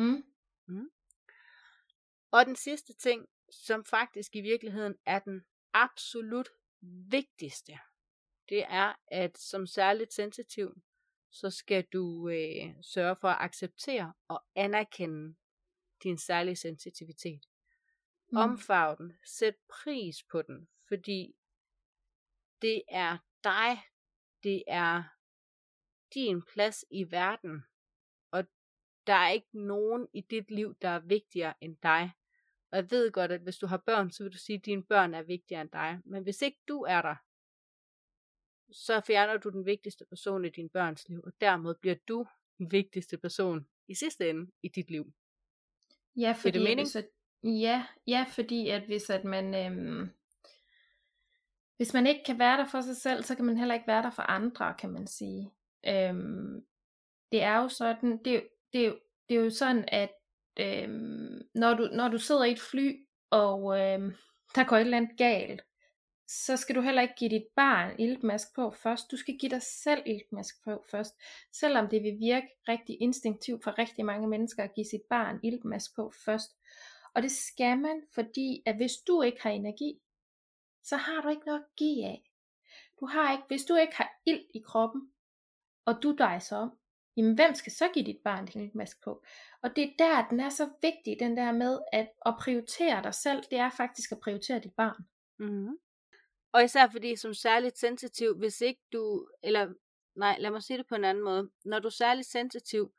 [0.03, 0.25] Mm.
[0.67, 0.91] Mm.
[2.31, 6.49] Og den sidste ting, som faktisk i virkeligheden er den absolut
[7.11, 7.79] vigtigste,
[8.49, 10.83] det er, at som særligt sensitiv,
[11.31, 15.35] så skal du øh, sørge for at acceptere og anerkende
[16.03, 17.47] din særlige sensitivitet.
[18.29, 18.37] Mm.
[18.37, 21.37] Omfarve den, sæt pris på den, fordi
[22.63, 23.83] det er dig,
[24.43, 25.03] det er
[26.15, 27.65] din plads i verden,
[29.07, 32.13] der er ikke nogen i dit liv, der er vigtigere end dig.
[32.71, 34.83] Og jeg ved godt, at hvis du har børn, så vil du sige, at dine
[34.83, 35.99] børn er vigtigere end dig.
[36.05, 37.15] Men hvis ikke du er der,
[38.73, 42.27] så fjerner du den vigtigste person i din børns liv, og dermed bliver du
[42.59, 45.13] den vigtigste person i sidste ende i dit liv.
[46.17, 46.97] Ja, fordi, det mening?
[46.97, 47.09] At,
[47.43, 50.11] ja, ja, fordi at hvis at man, øhm,
[51.77, 54.03] hvis man ikke kan være der for sig selv, så kan man heller ikke være
[54.03, 55.53] der for andre, kan man sige.
[55.87, 56.67] Øhm,
[57.33, 60.11] det er jo sådan, det, det, det er jo sådan, at
[60.61, 60.89] øh,
[61.55, 64.13] når, du, når du sidder i et fly, og øh,
[64.55, 65.63] der går et eller andet galt,
[66.29, 69.11] så skal du heller ikke give dit barn iltmask på først.
[69.11, 71.15] Du skal give dig selv iltmask på først.
[71.53, 75.97] Selvom det vil virke rigtig instinktivt for rigtig mange mennesker at give sit barn iltmask
[75.97, 76.51] på først.
[77.15, 80.01] Og det skal man, fordi at hvis du ikke har energi,
[80.83, 82.23] så har du ikke noget at give af.
[83.01, 85.13] Du har ikke, hvis du ikke har ild i kroppen,
[85.85, 86.79] og du dejser om,
[87.17, 89.25] jamen hvem skal så give dit barn iltmask på?
[89.63, 93.15] Og det er der, den er så vigtig, den der med at, at prioritere dig
[93.15, 95.07] selv, det er faktisk at prioritere dit barn.
[95.39, 95.79] Mm-hmm.
[96.53, 99.75] Og især fordi som særligt sensitiv, hvis ikke du, eller
[100.15, 101.51] nej, lad mig sige det på en anden måde.
[101.65, 102.93] Når du er særligt sensitiv,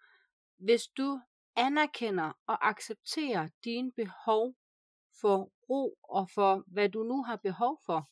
[0.57, 1.19] hvis du
[1.55, 4.55] anerkender og accepterer dine behov
[5.21, 8.09] for ro og for hvad du nu har behov for,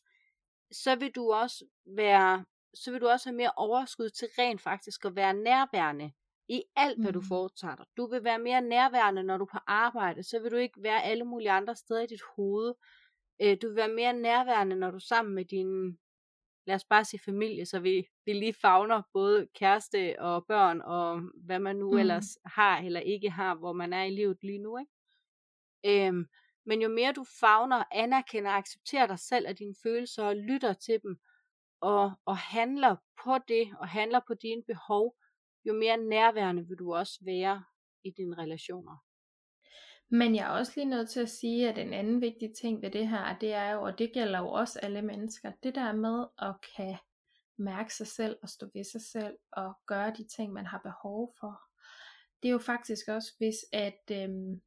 [0.72, 5.06] så vil du også være, så vil du også have mere overskud til rent faktisk
[5.06, 6.12] at være nærværende
[6.48, 7.26] i alt, hvad du mm.
[7.26, 7.86] foretager dig.
[7.98, 11.04] Du vil være mere nærværende, når du er på arbejde, så vil du ikke være
[11.04, 12.74] alle mulige andre steder i dit hoved.
[13.42, 16.00] Øh, du vil være mere nærværende, når du er sammen med din,
[16.68, 21.22] lad os bare sige familie, så vi, vi lige fagner både kæreste og børn, og
[21.46, 21.98] hvad man nu mm.
[21.98, 24.78] ellers har eller ikke har, hvor man er i livet lige nu.
[24.78, 26.08] Ikke?
[26.08, 26.26] Øhm,
[26.66, 30.74] men jo mere du fagner, anerkender og accepterer dig selv og dine følelser, og lytter
[30.74, 31.20] til dem,
[31.82, 35.16] og, og handler på det, og handler på dine behov,
[35.66, 37.64] jo mere nærværende vil du også være
[38.04, 38.98] i dine relationer.
[40.10, 42.92] Men jeg er også lige nødt til at sige, at en anden vigtig ting ved
[42.92, 46.26] det her, det er jo, og det gælder jo også alle mennesker, det der med
[46.40, 46.98] at kan
[47.58, 51.36] mærke sig selv og stå ved sig selv og gøre de ting, man har behov
[51.40, 51.62] for.
[52.42, 54.62] Det er jo faktisk også, hvis at øhm,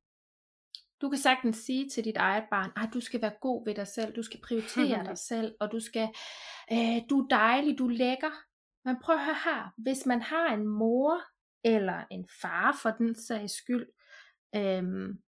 [1.01, 3.87] du kan sagtens sige til dit eget barn, at du skal være god ved dig
[3.87, 6.09] selv, du skal prioritere dig selv, og du skal,
[6.73, 8.31] øh, du er dejlig, du er lækker.
[8.85, 11.21] Men prøv at høre her, hvis man har en mor
[11.65, 13.87] eller en far for den sags skyld,
[14.57, 15.19] øhm,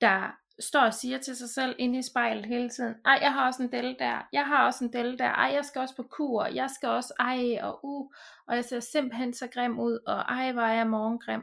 [0.00, 3.46] der står og siger til sig selv inde i spejlet hele tiden, ej, jeg har
[3.46, 6.02] også en del der, jeg har også en del der, ej, jeg skal også på
[6.02, 8.10] kur, jeg skal også, ej, og u, uh,
[8.46, 11.42] og jeg ser simpelthen så grim ud, og ej, hvor er jeg morgengrim.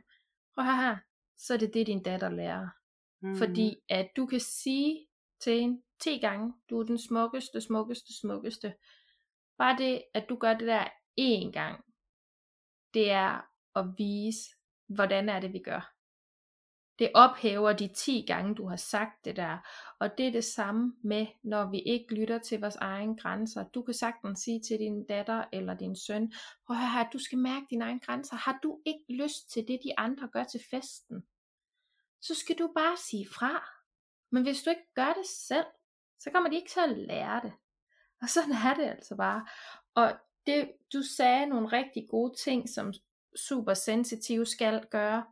[0.55, 0.97] Prøv her,
[1.37, 2.82] så er det det, din datter lærer.
[3.23, 3.35] Mm.
[3.35, 5.07] Fordi at du kan sige
[5.39, 8.73] til hende 10 gange, du er den smukkeste, smukkeste, smukkeste.
[9.57, 10.87] Bare det, at du gør det der
[11.19, 11.85] én gang,
[12.93, 14.49] det er at vise,
[14.87, 15.93] hvordan er det, vi gør.
[16.99, 19.57] Det ophæver de 10 gange, du har sagt det der.
[19.99, 23.63] Og det er det samme med, når vi ikke lytter til vores egne grænser.
[23.63, 26.33] Du kan sagtens sige til din datter eller din søn,
[26.67, 28.35] prøv at høre, du skal mærke dine egne grænser.
[28.35, 31.23] Har du ikke lyst til det, de andre gør til festen?
[32.23, 33.69] Så skal du bare sige fra.
[34.31, 35.65] Men hvis du ikke gør det selv,
[36.19, 37.53] så kommer de ikke til at lære det.
[38.21, 39.47] Og sådan er det altså bare.
[39.95, 42.93] Og det, du sagde nogle rigtig gode ting, som
[43.35, 45.25] super sensitive skal gøre.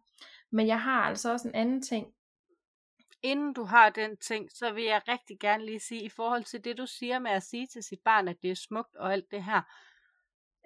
[0.49, 2.13] Men jeg har altså også en anden ting.
[3.21, 6.63] Inden du har den ting, så vil jeg rigtig gerne lige sige, i forhold til
[6.63, 9.31] det du siger med at sige til sit barn, at det er smukt og alt
[9.31, 9.61] det her,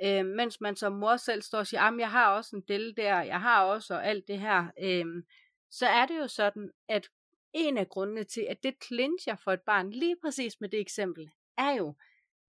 [0.03, 2.97] øh, mens man som mor selv står og siger, at jeg har også en del
[2.97, 5.23] der, jeg har også og alt det her, øh,
[5.71, 7.09] så er det jo sådan, at
[7.53, 11.31] en af grundene til, at det clincher for et barn, lige præcis med det eksempel,
[11.57, 11.95] er jo,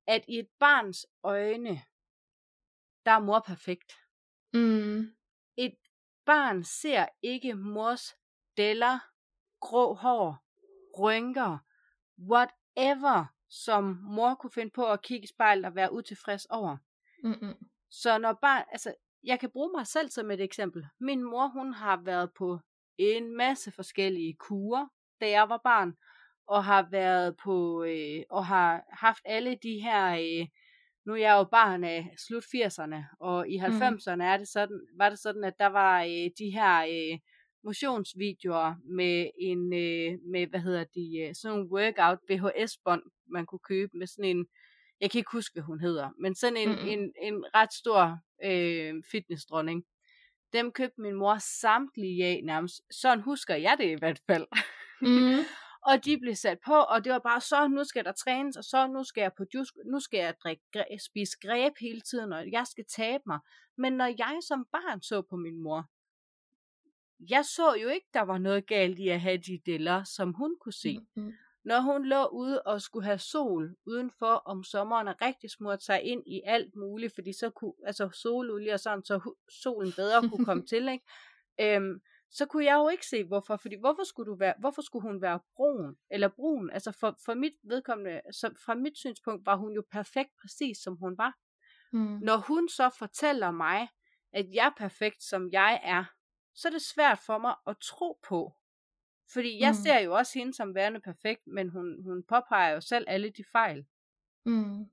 [0.07, 1.83] at i et barns øjne,
[3.05, 3.93] der er mor perfekt.
[4.53, 5.17] Mm.
[5.57, 5.77] Et
[6.25, 8.17] barn ser ikke mors
[8.57, 8.99] deller,
[9.61, 10.45] grå hår,
[10.99, 11.59] rynker,
[12.19, 16.77] whatever, som mor kunne finde på at kigge i spejlet og være utilfreds over.
[17.25, 17.69] Mm-mm.
[17.91, 20.87] Så når barn, altså, jeg kan bruge mig selv som et eksempel.
[20.99, 22.61] Min mor, hun har været på
[22.99, 24.87] en masse forskellige kurer,
[25.21, 25.95] da jeg var barn,
[26.47, 30.47] og har været på, øh, og har haft alle de her, øh,
[31.07, 34.21] nu er jeg jo barn af slut 80'erne, og i 90'erne mm.
[34.21, 37.19] er det sådan, var det sådan, at der var øh, de her øh,
[37.65, 43.67] motionsvideoer med en, øh, med, hvad hedder de, øh, sådan en workout VHS-bånd, man kunne
[43.69, 44.47] købe med sådan en,
[45.01, 46.89] jeg kan ikke huske, hvad hun hedder, men sådan en, mm.
[46.89, 49.85] en, en ret stor øh, fitnessdronning.
[50.57, 52.81] Dem købte min mor samtlige af nærmest.
[52.91, 54.47] Sådan husker jeg det i hvert fald.
[55.01, 55.45] Mm.
[55.89, 58.65] og de blev sat på, og det var bare så, nu skal der trænes, og
[58.65, 60.63] så nu skal jeg på juice, nu skal jeg drikke,
[60.99, 63.39] spise greb hele tiden, og jeg skal tabe mig.
[63.79, 65.85] Men når jeg som barn så på min mor,
[67.31, 70.57] jeg så jo ikke, der var noget galt i at have de deller, som hun
[70.61, 70.99] kunne se.
[70.99, 71.33] Mm-hmm.
[71.67, 76.03] Når hun lå ude og skulle have sol udenfor om sommeren og rigtig smurt sig
[76.03, 80.45] ind i alt muligt, fordi så kunne, altså sololie og sådan, så solen bedre kunne
[80.45, 81.05] komme til, ikke?
[81.61, 82.01] Øhm,
[82.31, 85.23] så kunne jeg jo ikke se hvorfor, fordi hvorfor skulle, du være, hvorfor skulle hun
[85.23, 89.73] være brun, eller brun, altså for, for mit vedkommende, så fra mit synspunkt var hun
[89.73, 91.35] jo perfekt præcis som hun var.
[91.93, 92.19] Mm.
[92.23, 93.89] Når hun så fortæller mig,
[94.33, 96.05] at jeg er perfekt som jeg er,
[96.55, 98.53] så er det svært for mig at tro på.
[99.33, 99.75] Fordi jeg mm.
[99.75, 103.45] ser jo også hende som værende perfekt, men hun, hun påpeger jo selv alle de
[103.53, 103.87] fejl.
[104.45, 104.91] Mm.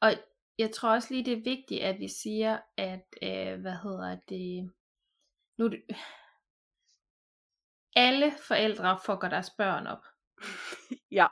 [0.00, 0.12] Og
[0.58, 4.72] jeg tror også lige, det er vigtigt, at vi siger, at, øh, hvad hedder det,
[5.58, 5.82] nu det,
[7.96, 10.04] alle forældre fucker deres børn op.
[11.18, 11.26] ja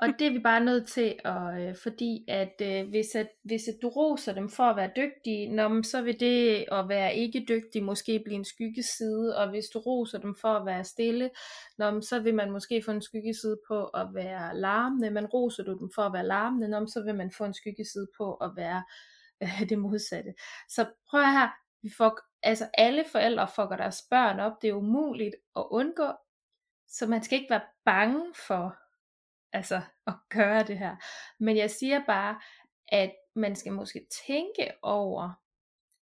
[0.00, 3.68] og det er vi bare nødt til, at, øh, fordi at øh, hvis, at hvis
[3.68, 7.44] at du roser dem for at være dygtige, når, så vil det at være ikke
[7.48, 11.30] dygtig måske blive en skyggeside, og hvis du roser dem for at være stille,
[11.78, 15.78] når, så vil man måske få en skyggeside på at være larmende, men roser du
[15.78, 18.82] dem for at være larmende, når, så vil man få en skyggeside på at være
[19.42, 20.34] øh, det modsatte.
[20.68, 21.48] Så prøv her,
[21.82, 26.12] vi får, altså alle forældre fucker deres børn op, det er umuligt at undgå,
[26.88, 28.76] så man skal ikke være bange for
[29.52, 30.96] altså, at gøre det her.
[31.38, 32.40] Men jeg siger bare,
[32.88, 35.32] at man skal måske tænke over,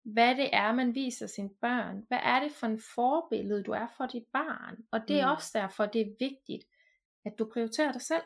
[0.03, 2.05] hvad det er, man viser sine børn.
[2.09, 4.77] Hvad er det for en forbillede, du er for dit barn?
[4.91, 5.33] Og det er mm.
[5.33, 6.65] også derfor, det er vigtigt,
[7.25, 8.23] at du prioriterer dig selv.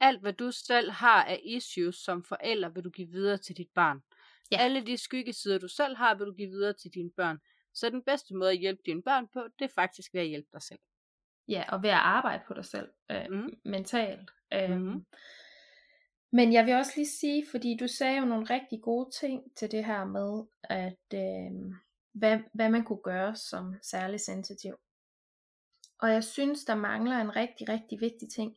[0.00, 3.70] Alt, hvad du selv har af issues som forælder, vil du give videre til dit
[3.74, 4.02] barn.
[4.52, 4.56] Ja.
[4.60, 7.38] Alle de skyggesider, du selv har, vil du give videre til dine børn.
[7.74, 10.48] Så den bedste måde at hjælpe dine børn på, det er faktisk ved at hjælpe
[10.52, 10.80] dig selv.
[11.48, 13.50] Ja, og ved at arbejde på dig selv øh, mm.
[13.64, 14.30] mentalt.
[14.54, 15.06] Øh, mm.
[16.32, 19.70] Men jeg vil også lige sige, fordi du sagde jo nogle rigtig gode ting til
[19.70, 21.74] det her med, at øh,
[22.12, 24.74] hvad, hvad man kunne gøre som særlig sensitiv.
[26.00, 28.56] Og jeg synes, der mangler en rigtig, rigtig vigtig ting.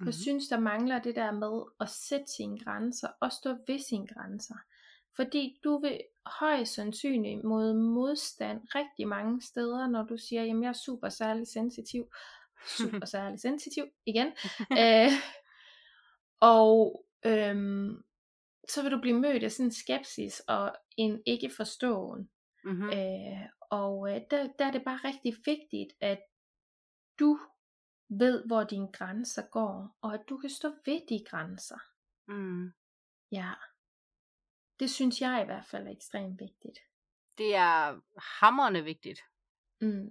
[0.00, 0.06] Mm.
[0.06, 4.06] Jeg synes, der mangler det der med at sætte sine grænser og stå ved sine
[4.06, 4.54] grænser.
[5.16, 10.68] Fordi du vil højst sandsynligt mod modstand rigtig mange steder, når du siger, jamen jeg
[10.68, 12.12] er super særlig sensitiv.
[12.66, 14.32] Super særlig sensitiv, igen.
[14.80, 15.12] Øh,
[16.40, 18.04] og øhm,
[18.68, 22.30] så vil du blive mødt af sådan en skepsis og en ikke forståen.
[22.64, 22.90] Mm-hmm.
[22.90, 26.20] Øh, og øh, der, der er det bare rigtig vigtigt, at
[27.18, 27.38] du
[28.08, 31.78] ved, hvor dine grænser går, og at du kan stå ved de grænser.
[32.28, 32.72] Mm.
[33.32, 33.52] Ja.
[34.80, 36.78] Det synes jeg i hvert fald er ekstremt vigtigt.
[37.38, 38.00] Det er
[38.40, 39.20] hammerende vigtigt.
[39.80, 40.08] Mm.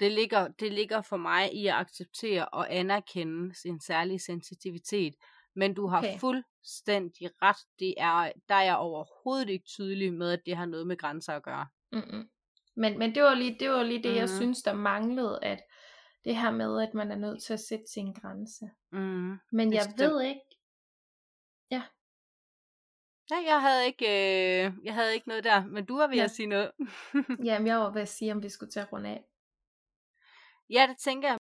[0.00, 5.14] Det ligger, det ligger for mig i at acceptere og anerkende sin særlige sensitivitet.
[5.54, 6.18] Men du har okay.
[6.18, 7.56] fuldstændig ret.
[7.78, 11.32] Det er, der er jeg overhovedet ikke tydelig med, at det har noget med grænser
[11.32, 11.66] at gøre.
[11.92, 12.30] Mm-mm.
[12.76, 14.16] Men, men det var lige det, var lige det mm.
[14.16, 15.62] jeg synes, der manglede, at
[16.24, 18.70] det her med, at man er nødt til at sætte sin grænse.
[18.92, 19.38] Mm.
[19.52, 20.00] Men jeg Bestemt.
[20.00, 20.40] ved ikke,
[23.30, 26.24] Nej, jeg havde ikke, øh, jeg havde ikke noget der, men du var ved ja.
[26.24, 26.70] at sige noget.
[27.44, 29.24] Jamen, jeg var ved at sige, om vi skulle tage rundt af.
[30.70, 31.38] Ja, det tænker jeg.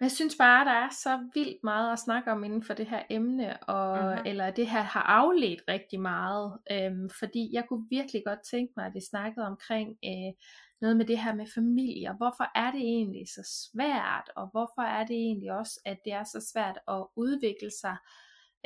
[0.00, 3.02] Jeg synes bare, der er så vildt meget at snakke om inden for det her
[3.10, 4.26] emne, og, mm-hmm.
[4.26, 8.86] eller det her har afledt rigtig meget, øhm, fordi jeg kunne virkelig godt tænke mig,
[8.86, 10.32] at vi snakkede omkring øh,
[10.80, 12.12] noget med det her med familier.
[12.16, 16.24] Hvorfor er det egentlig så svært, og hvorfor er det egentlig også, at det er
[16.24, 17.96] så svært at udvikle sig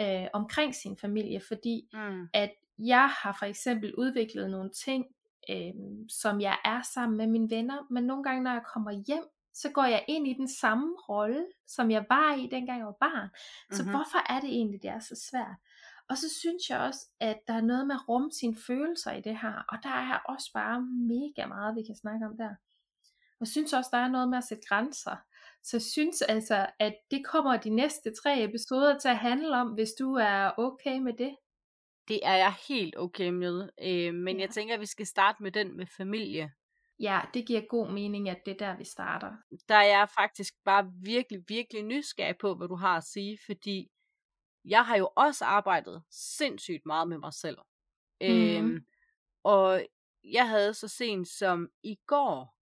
[0.01, 2.29] øh, omkring sin familie, fordi mm.
[2.35, 5.07] at jeg har for eksempel udviklet nogle ting,
[5.51, 5.73] øh,
[6.09, 9.25] som jeg er sammen med mine venner, men nogle gange, når jeg kommer hjem,
[9.55, 12.97] så går jeg ind i den samme rolle, som jeg var i, dengang jeg var
[13.01, 13.29] barn.
[13.73, 13.91] Så Mhm.
[13.91, 15.57] hvorfor er det egentlig, det er så svært?
[16.09, 19.21] Og så synes jeg også, at der er noget med at rumme sine følelser i
[19.21, 22.49] det her, og der er også bare mega meget, vi kan snakke om der.
[23.11, 25.17] Og jeg synes også, der er noget med at sætte grænser.
[25.71, 29.69] Så jeg synes altså, at det kommer de næste tre episoder til at handle om,
[29.69, 31.37] hvis du er okay med det.
[32.09, 33.69] Det er jeg helt okay med.
[33.83, 34.43] Øh, men Ja.
[34.43, 36.53] jeg tænker, at vi skal starte med den med familie.
[37.01, 39.37] Ja, det giver god mening, at det er der, vi starter.
[39.69, 43.91] Der er jeg faktisk bare virkelig, virkelig nysgerrig på, hvad du har at sige, fordi
[44.65, 47.59] jeg har jo også arbejdet sindssygt meget med mig selv.
[48.21, 48.31] Mhm.
[48.31, 48.87] Øhm,
[49.45, 49.87] og
[50.25, 52.58] jeg havde så sent som i går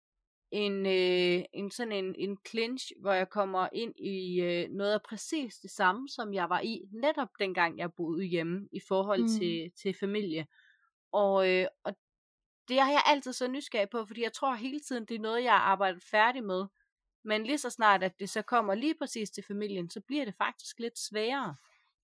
[0.56, 5.02] en, øh, en sådan en, en clinch, hvor jeg kommer ind i øh, noget af
[5.02, 9.28] præcis det samme, som jeg var i netop dengang jeg boede hjemme i forhold Mm.
[9.28, 10.48] til, til familie.
[11.12, 11.96] Og, øh, og
[12.68, 15.44] det er jeg altid så nysgerrig på, fordi jeg tror hele tiden, det er noget,
[15.44, 16.66] jeg har arbejdet færdig med.
[17.24, 20.36] Men lige så snart, at det så kommer lige præcis til familien, så bliver det
[20.38, 21.56] faktisk lidt sværere.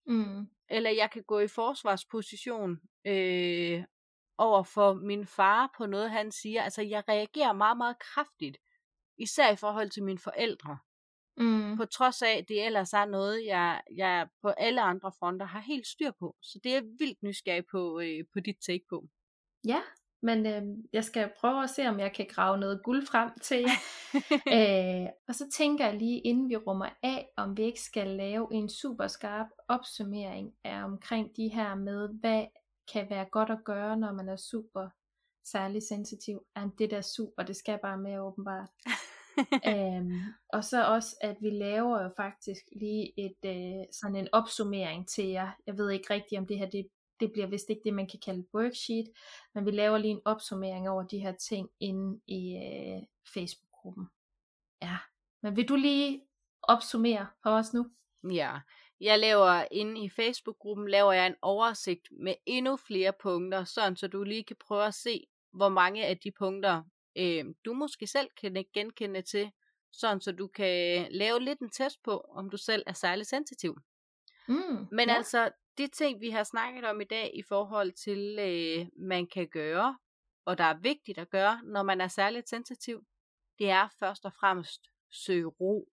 [0.07, 0.47] Mm.
[0.69, 3.83] Eller jeg kan gå i forsvarsposition øh,
[4.41, 6.61] over for min far på noget, han siger.
[6.63, 8.57] Altså, jeg reagerer meget, meget kraftigt.
[9.17, 10.77] Især i forhold til mine forældre.
[11.37, 11.77] Mm.
[11.77, 15.59] På trods af, at det ellers er noget, jeg, jeg på alle andre fronter har
[15.59, 16.35] helt styr på.
[16.41, 19.07] Så det er vildt nysgerrig på, øh, på dit take på.
[19.67, 19.81] Ja,
[20.21, 20.61] men øh,
[20.93, 23.79] jeg skal prøve at se, om jeg kan grave noget guld frem til jer.
[25.05, 28.47] øh, og så tænker jeg lige, inden vi rummer af, om vi ikke skal lave
[28.51, 32.45] en super skarp opsummering af omkring de her med, hvad
[32.93, 34.89] kan være godt at gøre, når man er super
[35.43, 36.45] særlig sensitiv.
[36.55, 38.69] Jamen, det der er super, det skal bare med åbenbart.
[39.71, 40.19] øhm,
[40.49, 45.27] og så også, at vi laver jo faktisk lige et øh, sådan en opsummering til
[45.27, 45.51] jer.
[45.67, 46.87] Jeg ved ikke rigtigt, om det her det,
[47.19, 49.09] det bliver vist ikke det, man kan kalde et worksheet,
[49.55, 53.01] men vi laver lige en opsummering over de her ting inde i øh,
[53.33, 54.07] Facebook-gruppen.
[54.81, 54.97] Ja,
[55.43, 56.21] men vil du lige
[56.63, 57.85] opsummere for os nu?
[58.23, 58.59] Ja,
[59.01, 64.07] jeg laver inde i Facebook-gruppen, laver jeg en oversigt med endnu flere punkter, sådan så
[64.07, 66.83] du lige kan prøve at se, hvor mange af de punkter,
[67.17, 69.51] øh, du måske selv kan genkende til,
[69.91, 73.77] sådan så du kan lave lidt en test på, om du selv er særlig sensitiv.
[74.47, 75.15] Mm, Men ja.
[75.15, 79.47] altså, de ting, vi har snakket om i dag i forhold til, øh, man kan
[79.47, 79.97] gøre,
[80.45, 83.05] og der er vigtigt at gøre, når man er særligt sensitiv,
[83.59, 84.81] det er først og fremmest
[85.11, 85.89] søge ro.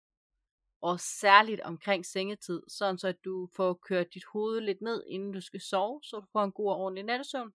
[0.84, 5.32] Og særligt omkring sengetid, sådan så at du får kørt dit hoved lidt ned, inden
[5.32, 7.54] du skal sove, så du får en god og ordentlig nattesøvn.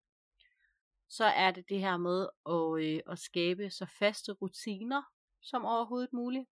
[1.09, 5.03] Så er det det her med at, øh, at skabe så faste rutiner
[5.41, 6.49] som overhovedet muligt.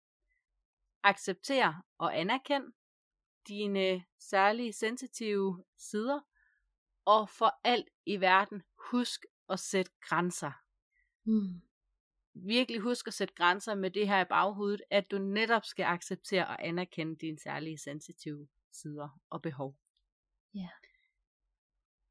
[1.04, 2.74] Accepter og anerkend
[3.48, 6.20] dine særlige sensitive sider,
[7.06, 10.52] og for alt i verden, husk at sætte grænser.
[11.24, 11.62] Mm,
[12.46, 16.48] Virkelig husk at sætte grænser med det her i baghovedet, at du netop skal acceptere
[16.48, 19.76] og anerkende dine særlige sensitive sider og behov.
[20.56, 20.70] Ja.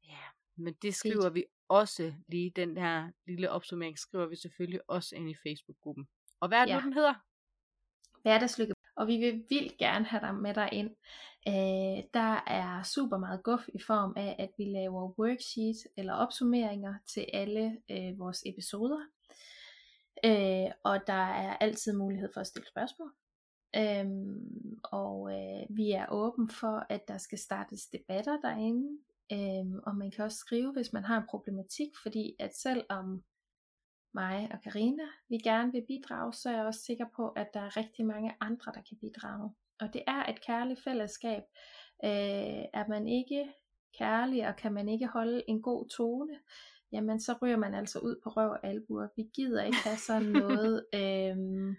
[0.03, 0.23] Ja,
[0.55, 5.29] men det skriver vi også lige, den her lille opsummering skriver vi selvfølgelig også ind
[5.29, 6.07] i Facebook-gruppen.
[6.39, 6.79] Og hvad er det Ja.
[6.79, 7.13] nu, den hedder?
[8.21, 8.73] hverdagslykke.
[8.95, 10.89] Og vi vil vildt gerne have dig med dig ind.
[11.47, 16.93] Øh, der er super meget guf i form af, at vi laver worksheets eller opsummeringer
[17.13, 18.99] til alle øh, vores episoder.
[20.25, 23.11] Øh, og der er altid mulighed for at stille spørgsmål.
[23.75, 28.99] Øhm, og øh, vi er åben for, at der skal startes debatter derinde.
[29.31, 33.23] Øhm, og man kan også skrive, hvis man har en problematik, fordi at selvom
[34.13, 37.59] mig og Karina vi gerne vil bidrage, så er jeg også sikker på, at der
[37.59, 39.49] er rigtig mange andre, der kan bidrage.
[39.79, 41.43] Og det er et kærligt fællesskab.
[42.03, 43.53] Øh, er man ikke
[43.97, 46.39] kærlig, og kan man ikke holde en god tone,
[46.91, 49.07] jamen så ryger man altså ud på røv og albuer.
[49.15, 51.75] Vi gider ikke have sådan noget, øhm,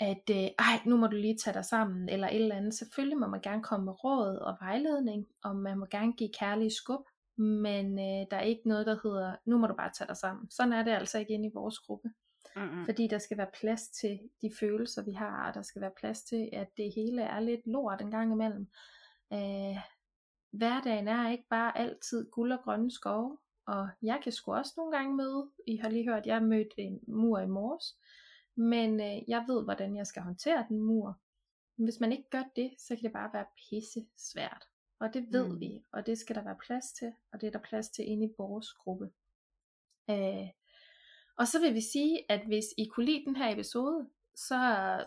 [0.00, 2.74] at øh, ej, nu må du lige tage dig sammen, eller et eller andet.
[2.74, 6.70] Selvfølgelig må man gerne komme med råd og vejledning, og man må gerne give kærlige
[6.70, 7.04] skub,
[7.36, 10.50] men øh, der er ikke noget, der hedder, nu må du bare tage dig sammen.
[10.50, 12.08] Sådan er det altså ikke inde i vores gruppe.
[12.56, 12.84] Mm-mm.
[12.84, 16.22] Fordi der skal være plads til de følelser, vi har, og der skal være plads
[16.22, 18.68] til, at det hele er lidt lort en gang imellem.
[19.32, 19.76] Øh,
[20.50, 23.38] hverdagen er ikke bare altid guld og grønne skove,
[23.70, 26.78] og jeg kan sgu også nogle gange møde, I har lige hørt, at jeg mødte
[26.78, 27.96] en mur i morges,
[28.54, 31.20] men øh, jeg ved, hvordan jeg skal håndtere den mur.
[31.76, 34.64] Men hvis man ikke gør det, så kan det bare være pisse svært.
[35.00, 35.60] Og det ved mm.
[35.60, 38.26] vi, og det skal der være plads til, og det er der plads til inde
[38.26, 39.10] i vores gruppe.
[40.10, 40.48] Øh,
[41.36, 44.60] og så vil vi sige, at hvis I kunne lide den her episode, så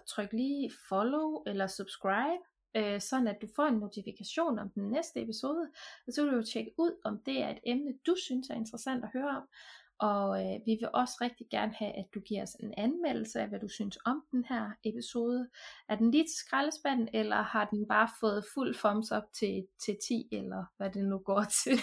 [0.07, 2.43] tryk lige follow eller subscribe
[2.75, 5.67] øh, sådan at du får en notifikation om den næste episode,
[6.07, 8.55] og så vil du jo tjekke ud, om det er et emne, du synes er
[8.55, 9.47] interessant at høre om,
[9.99, 13.47] og øh, vi vil også rigtig gerne have, at du giver os en anmeldelse af,
[13.47, 15.49] hvad du synes om den her episode.
[15.89, 19.97] Er den lige til skraldespanden, eller har den bare fået fuld thumbs up til, til
[20.07, 21.79] 10, eller hvad det nu går til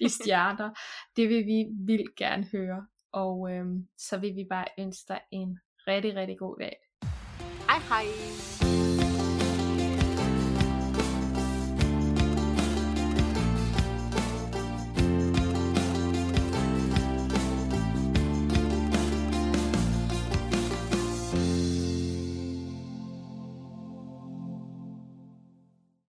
[0.00, 0.70] i stjerner?
[1.16, 2.86] Det vil vi vildt gerne høre.
[3.12, 3.66] Og øh,
[3.98, 6.76] så vil vi bare ønske dig en rigtig, rigtig god dag.
[7.68, 8.61] Hej hej!